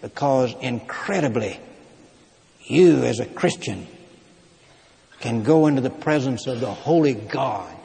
because 0.03 0.53
incredibly 0.61 1.59
you 2.65 3.03
as 3.03 3.19
a 3.19 3.25
Christian 3.25 3.87
can 5.21 5.41
go 5.41 5.65
into 5.65 5.81
the 5.81 5.89
presence 5.89 6.45
of 6.45 6.59
the 6.59 6.71
Holy 6.71 7.15
God 7.15 7.75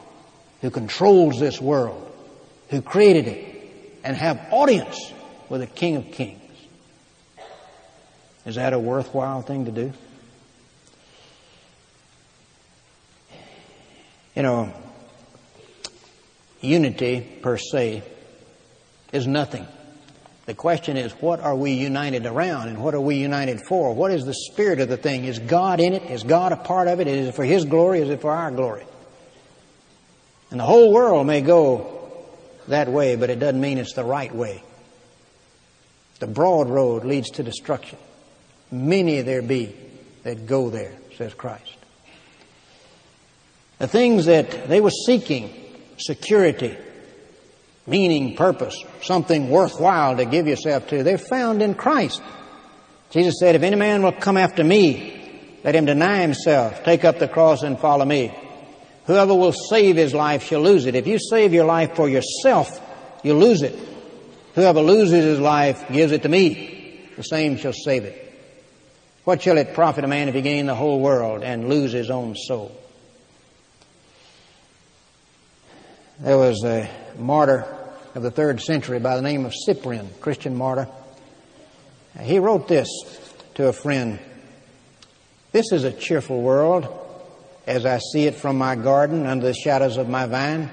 who 0.60 0.68
controls 0.68 1.40
this 1.40 1.58
world 1.58 2.06
who 2.68 2.82
created 2.82 3.28
it 3.28 3.98
and 4.04 4.14
have 4.14 4.48
audience 4.50 5.10
with 5.48 5.62
the 5.62 5.66
King 5.66 5.96
of 5.96 6.12
Kings. 6.12 6.38
Is 8.44 8.56
that 8.56 8.74
a 8.74 8.78
worthwhile 8.78 9.40
thing 9.40 9.64
to 9.64 9.70
do? 9.70 9.92
You 14.36 14.42
know, 14.42 14.74
unity 16.60 17.22
per 17.40 17.56
se 17.56 18.02
is 19.14 19.26
nothing. 19.26 19.66
The 20.46 20.54
question 20.54 20.96
is, 20.96 21.12
what 21.12 21.40
are 21.40 21.54
we 21.54 21.72
united 21.72 22.26
around 22.26 22.68
and 22.68 22.82
what 22.82 22.94
are 22.94 23.00
we 23.00 23.16
united 23.16 23.60
for? 23.68 23.94
What 23.94 24.10
is 24.10 24.24
the 24.24 24.34
spirit 24.34 24.80
of 24.80 24.88
the 24.88 24.96
thing? 24.96 25.24
Is 25.24 25.38
God 25.38 25.80
in 25.80 25.92
it? 25.92 26.02
Is 26.10 26.22
God 26.22 26.52
a 26.52 26.56
part 26.56 26.88
of 26.88 27.00
it? 27.00 27.06
Is 27.06 27.28
it 27.28 27.34
for 27.34 27.44
His 27.44 27.64
glory? 27.64 28.00
Is 28.00 28.10
it 28.10 28.20
for 28.20 28.32
our 28.32 28.50
glory? 28.50 28.84
And 30.50 30.58
the 30.58 30.64
whole 30.64 30.92
world 30.92 31.26
may 31.26 31.40
go 31.42 32.12
that 32.68 32.88
way, 32.88 33.16
but 33.16 33.30
it 33.30 33.38
doesn't 33.38 33.60
mean 33.60 33.78
it's 33.78 33.94
the 33.94 34.04
right 34.04 34.34
way. 34.34 34.62
The 36.18 36.26
broad 36.26 36.68
road 36.68 37.04
leads 37.04 37.30
to 37.32 37.42
destruction. 37.42 37.98
Many 38.70 39.22
there 39.22 39.42
be 39.42 39.74
that 40.22 40.46
go 40.46 40.70
there, 40.70 40.92
says 41.16 41.34
Christ. 41.34 41.76
The 43.78 43.88
things 43.88 44.26
that 44.26 44.68
they 44.68 44.80
were 44.80 44.90
seeking, 44.90 45.54
security, 45.96 46.76
meaning, 47.86 48.36
purpose, 48.36 48.76
something 49.02 49.50
worthwhile 49.50 50.16
to 50.16 50.24
give 50.24 50.46
yourself 50.46 50.88
to, 50.88 51.02
they're 51.02 51.18
found 51.18 51.62
in 51.62 51.74
Christ. 51.74 52.22
Jesus 53.10 53.36
said, 53.40 53.54
if 53.56 53.62
any 53.62 53.76
man 53.76 54.02
will 54.02 54.12
come 54.12 54.36
after 54.36 54.62
me, 54.62 55.16
let 55.64 55.74
him 55.74 55.84
deny 55.84 56.18
himself, 56.18 56.84
take 56.84 57.04
up 57.04 57.18
the 57.18 57.28
cross 57.28 57.62
and 57.62 57.78
follow 57.78 58.04
me. 58.04 58.32
Whoever 59.06 59.34
will 59.34 59.52
save 59.52 59.96
his 59.96 60.14
life 60.14 60.44
shall 60.44 60.60
lose 60.60 60.86
it. 60.86 60.94
If 60.94 61.06
you 61.06 61.18
save 61.18 61.52
your 61.52 61.64
life 61.64 61.96
for 61.96 62.08
yourself, 62.08 62.80
you'll 63.24 63.38
lose 63.40 63.62
it. 63.62 63.76
Whoever 64.54 64.80
loses 64.80 65.24
his 65.24 65.40
life 65.40 65.84
gives 65.90 66.12
it 66.12 66.22
to 66.22 66.28
me. 66.28 67.00
The 67.16 67.22
same 67.22 67.56
shall 67.56 67.72
save 67.72 68.04
it. 68.04 68.26
What 69.24 69.42
shall 69.42 69.58
it 69.58 69.74
profit 69.74 70.04
a 70.04 70.08
man 70.08 70.28
if 70.28 70.34
he 70.34 70.42
gain 70.42 70.66
the 70.66 70.74
whole 70.74 71.00
world 71.00 71.42
and 71.42 71.68
lose 71.68 71.92
his 71.92 72.10
own 72.10 72.36
soul? 72.36 72.76
There 76.20 76.38
was 76.38 76.62
a 76.64 76.88
martyr 77.18 77.66
of 78.14 78.22
the 78.22 78.30
third 78.30 78.60
century 78.60 78.98
by 78.98 79.16
the 79.16 79.22
name 79.22 79.44
of 79.44 79.54
Cyprian, 79.54 80.08
Christian 80.20 80.56
martyr. 80.56 80.88
He 82.20 82.38
wrote 82.38 82.68
this 82.68 82.88
to 83.54 83.68
a 83.68 83.72
friend. 83.72 84.18
This 85.52 85.72
is 85.72 85.84
a 85.84 85.92
cheerful 85.92 86.42
world 86.42 86.88
as 87.66 87.86
I 87.86 87.98
see 87.98 88.26
it 88.26 88.34
from 88.34 88.58
my 88.58 88.74
garden 88.74 89.26
under 89.26 89.46
the 89.46 89.54
shadows 89.54 89.96
of 89.96 90.08
my 90.08 90.26
vine. 90.26 90.70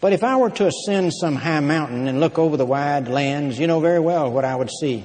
But 0.00 0.12
if 0.12 0.24
I 0.24 0.36
were 0.36 0.50
to 0.50 0.66
ascend 0.66 1.12
some 1.14 1.36
high 1.36 1.60
mountain 1.60 2.08
and 2.08 2.18
look 2.18 2.38
over 2.38 2.56
the 2.56 2.66
wide 2.66 3.08
lands, 3.08 3.58
you 3.58 3.66
know 3.66 3.80
very 3.80 4.00
well 4.00 4.30
what 4.30 4.44
I 4.44 4.56
would 4.56 4.70
see. 4.70 5.04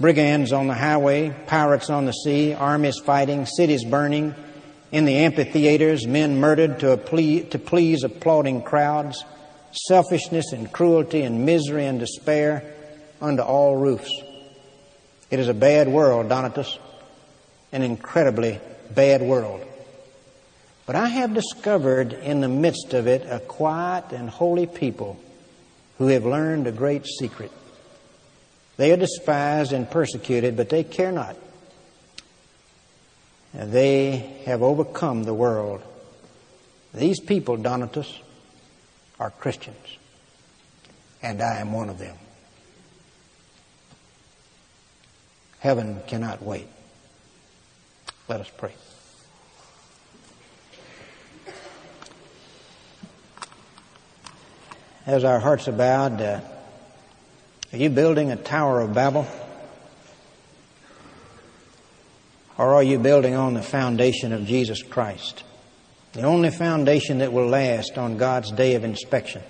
Brigands 0.00 0.52
on 0.52 0.66
the 0.66 0.74
highway, 0.74 1.34
pirates 1.46 1.88
on 1.88 2.04
the 2.04 2.12
sea, 2.12 2.52
armies 2.54 2.98
fighting, 2.98 3.46
cities 3.46 3.84
burning, 3.84 4.34
in 4.92 5.04
the 5.04 5.16
amphitheaters, 5.16 6.06
men 6.06 6.38
murdered 6.38 6.80
to, 6.80 6.96
to 6.96 7.58
please 7.58 8.04
applauding 8.04 8.62
crowds, 8.62 9.24
selfishness 9.72 10.52
and 10.52 10.72
cruelty 10.72 11.22
and 11.22 11.44
misery 11.44 11.86
and 11.86 11.98
despair 12.00 12.74
under 13.20 13.42
all 13.42 13.76
roofs. 13.76 14.10
It 15.30 15.40
is 15.40 15.48
a 15.48 15.54
bad 15.54 15.88
world, 15.88 16.28
Donatus 16.28 16.78
an 17.72 17.82
incredibly 17.82 18.60
bad 18.94 19.22
world. 19.22 19.62
But 20.86 20.96
I 20.96 21.08
have 21.08 21.34
discovered 21.34 22.12
in 22.12 22.40
the 22.40 22.48
midst 22.48 22.94
of 22.94 23.06
it 23.06 23.26
a 23.28 23.40
quiet 23.40 24.12
and 24.12 24.30
holy 24.30 24.66
people 24.66 25.20
who 25.98 26.06
have 26.08 26.24
learned 26.24 26.66
a 26.66 26.72
great 26.72 27.06
secret. 27.06 27.50
They 28.76 28.92
are 28.92 28.96
despised 28.96 29.72
and 29.72 29.90
persecuted, 29.90 30.56
but 30.56 30.68
they 30.68 30.84
care 30.84 31.12
not. 31.12 31.36
They 33.56 34.42
have 34.44 34.62
overcome 34.62 35.24
the 35.24 35.32
world. 35.32 35.82
These 36.92 37.20
people, 37.20 37.56
Donatus, 37.56 38.20
are 39.18 39.30
Christians, 39.30 39.96
and 41.22 41.40
I 41.40 41.56
am 41.60 41.72
one 41.72 41.88
of 41.88 41.98
them. 41.98 42.16
Heaven 45.60 46.00
cannot 46.06 46.42
wait. 46.42 46.68
Let 48.28 48.42
us 48.42 48.50
pray. 48.54 48.74
As 55.06 55.24
our 55.24 55.38
hearts 55.38 55.66
are 55.66 55.72
bowed, 55.72 56.20
uh, 56.20 56.40
are 57.72 57.78
you 57.78 57.88
building 57.88 58.32
a 58.32 58.36
Tower 58.36 58.80
of 58.80 58.92
Babel? 58.92 59.26
Or 62.58 62.74
are 62.74 62.82
you 62.82 62.98
building 62.98 63.34
on 63.34 63.54
the 63.54 63.62
foundation 63.62 64.32
of 64.32 64.46
Jesus 64.46 64.82
Christ? 64.82 65.44
The 66.12 66.22
only 66.22 66.50
foundation 66.50 67.18
that 67.18 67.32
will 67.32 67.48
last 67.48 67.98
on 67.98 68.16
God's 68.16 68.50
day 68.50 68.74
of 68.74 68.84
inspection. 68.84 69.42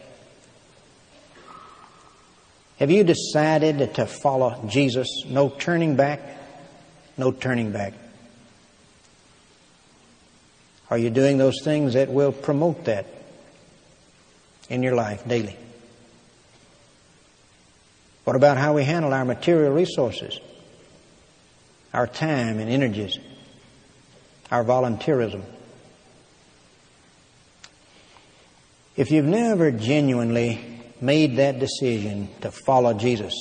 Have 2.79 2.90
you 2.90 3.05
decided 3.05 3.95
to 3.95 4.07
follow 4.07 4.66
Jesus? 4.69 5.25
No 5.27 5.49
turning 5.49 5.97
back? 5.97 6.21
No 7.16 7.31
turning 7.31 7.71
back. 7.71 7.95
Are 10.90 10.99
you 10.99 11.11
doing 11.11 11.38
those 11.38 11.62
things 11.62 11.95
that 11.95 12.11
will 12.11 12.33
promote 12.33 12.85
that 12.85 13.07
in 14.69 14.83
your 14.83 14.95
life 14.95 15.27
daily? 15.27 15.57
What 18.25 18.37
about 18.37 18.57
how 18.57 18.75
we 18.75 18.85
handle 18.85 19.12
our 19.12 19.25
material 19.25 19.73
resources? 19.73 20.38
Our 21.96 22.06
time 22.06 22.59
and 22.59 22.68
energies, 22.68 23.18
our 24.50 24.62
volunteerism. 24.62 25.42
If 28.96 29.11
you've 29.11 29.24
never 29.24 29.70
genuinely 29.70 30.61
made 31.00 31.37
that 31.37 31.59
decision 31.59 32.28
to 32.42 32.50
follow 32.50 32.92
Jesus, 32.92 33.32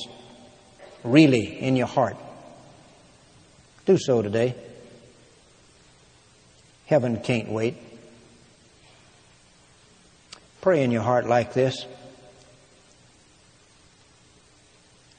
really 1.04 1.60
in 1.60 1.76
your 1.76 1.86
heart, 1.86 2.16
do 3.84 3.98
so 3.98 4.22
today. 4.22 4.54
Heaven 6.86 7.20
can't 7.20 7.50
wait. 7.50 7.76
Pray 10.62 10.82
in 10.82 10.90
your 10.90 11.02
heart 11.02 11.26
like 11.26 11.52
this 11.52 11.84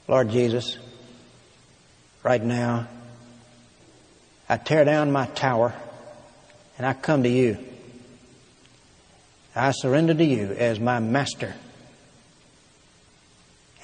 Lord 0.08 0.30
Jesus, 0.30 0.76
right 2.24 2.42
now, 2.42 2.88
I 4.48 4.56
tear 4.56 4.84
down 4.84 5.12
my 5.12 5.26
tower 5.26 5.74
and 6.78 6.86
I 6.86 6.94
come 6.94 7.22
to 7.24 7.28
you. 7.28 7.58
I 9.54 9.72
surrender 9.72 10.14
to 10.14 10.24
you 10.24 10.52
as 10.52 10.78
my 10.78 11.00
master. 11.00 11.54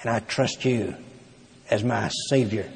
And 0.01 0.11
I 0.11 0.21
trust 0.21 0.65
you 0.65 0.95
as 1.69 1.83
my 1.83 2.09
Savior. 2.29 2.71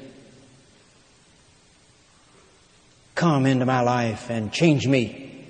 Come 3.15 3.45
into 3.45 3.65
my 3.65 3.81
life 3.81 4.29
and 4.29 4.51
change 4.51 4.87
me. 4.87 5.45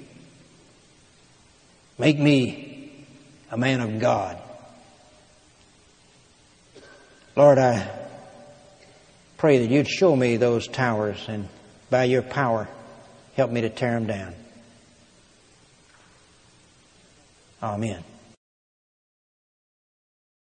Make 1.97 2.19
me 2.19 3.05
a 3.51 3.57
man 3.57 3.81
of 3.81 3.99
God. 3.99 4.37
Lord, 7.35 7.57
I 7.57 7.89
pray 9.37 9.59
that 9.59 9.69
you'd 9.69 9.87
show 9.87 10.15
me 10.15 10.37
those 10.37 10.67
towers 10.67 11.23
and 11.27 11.47
by 11.89 12.03
your 12.05 12.21
power 12.21 12.67
help 13.35 13.51
me 13.51 13.61
to 13.61 13.69
tear 13.69 13.93
them 13.93 14.05
down. 14.05 14.33
Amen. 17.61 18.03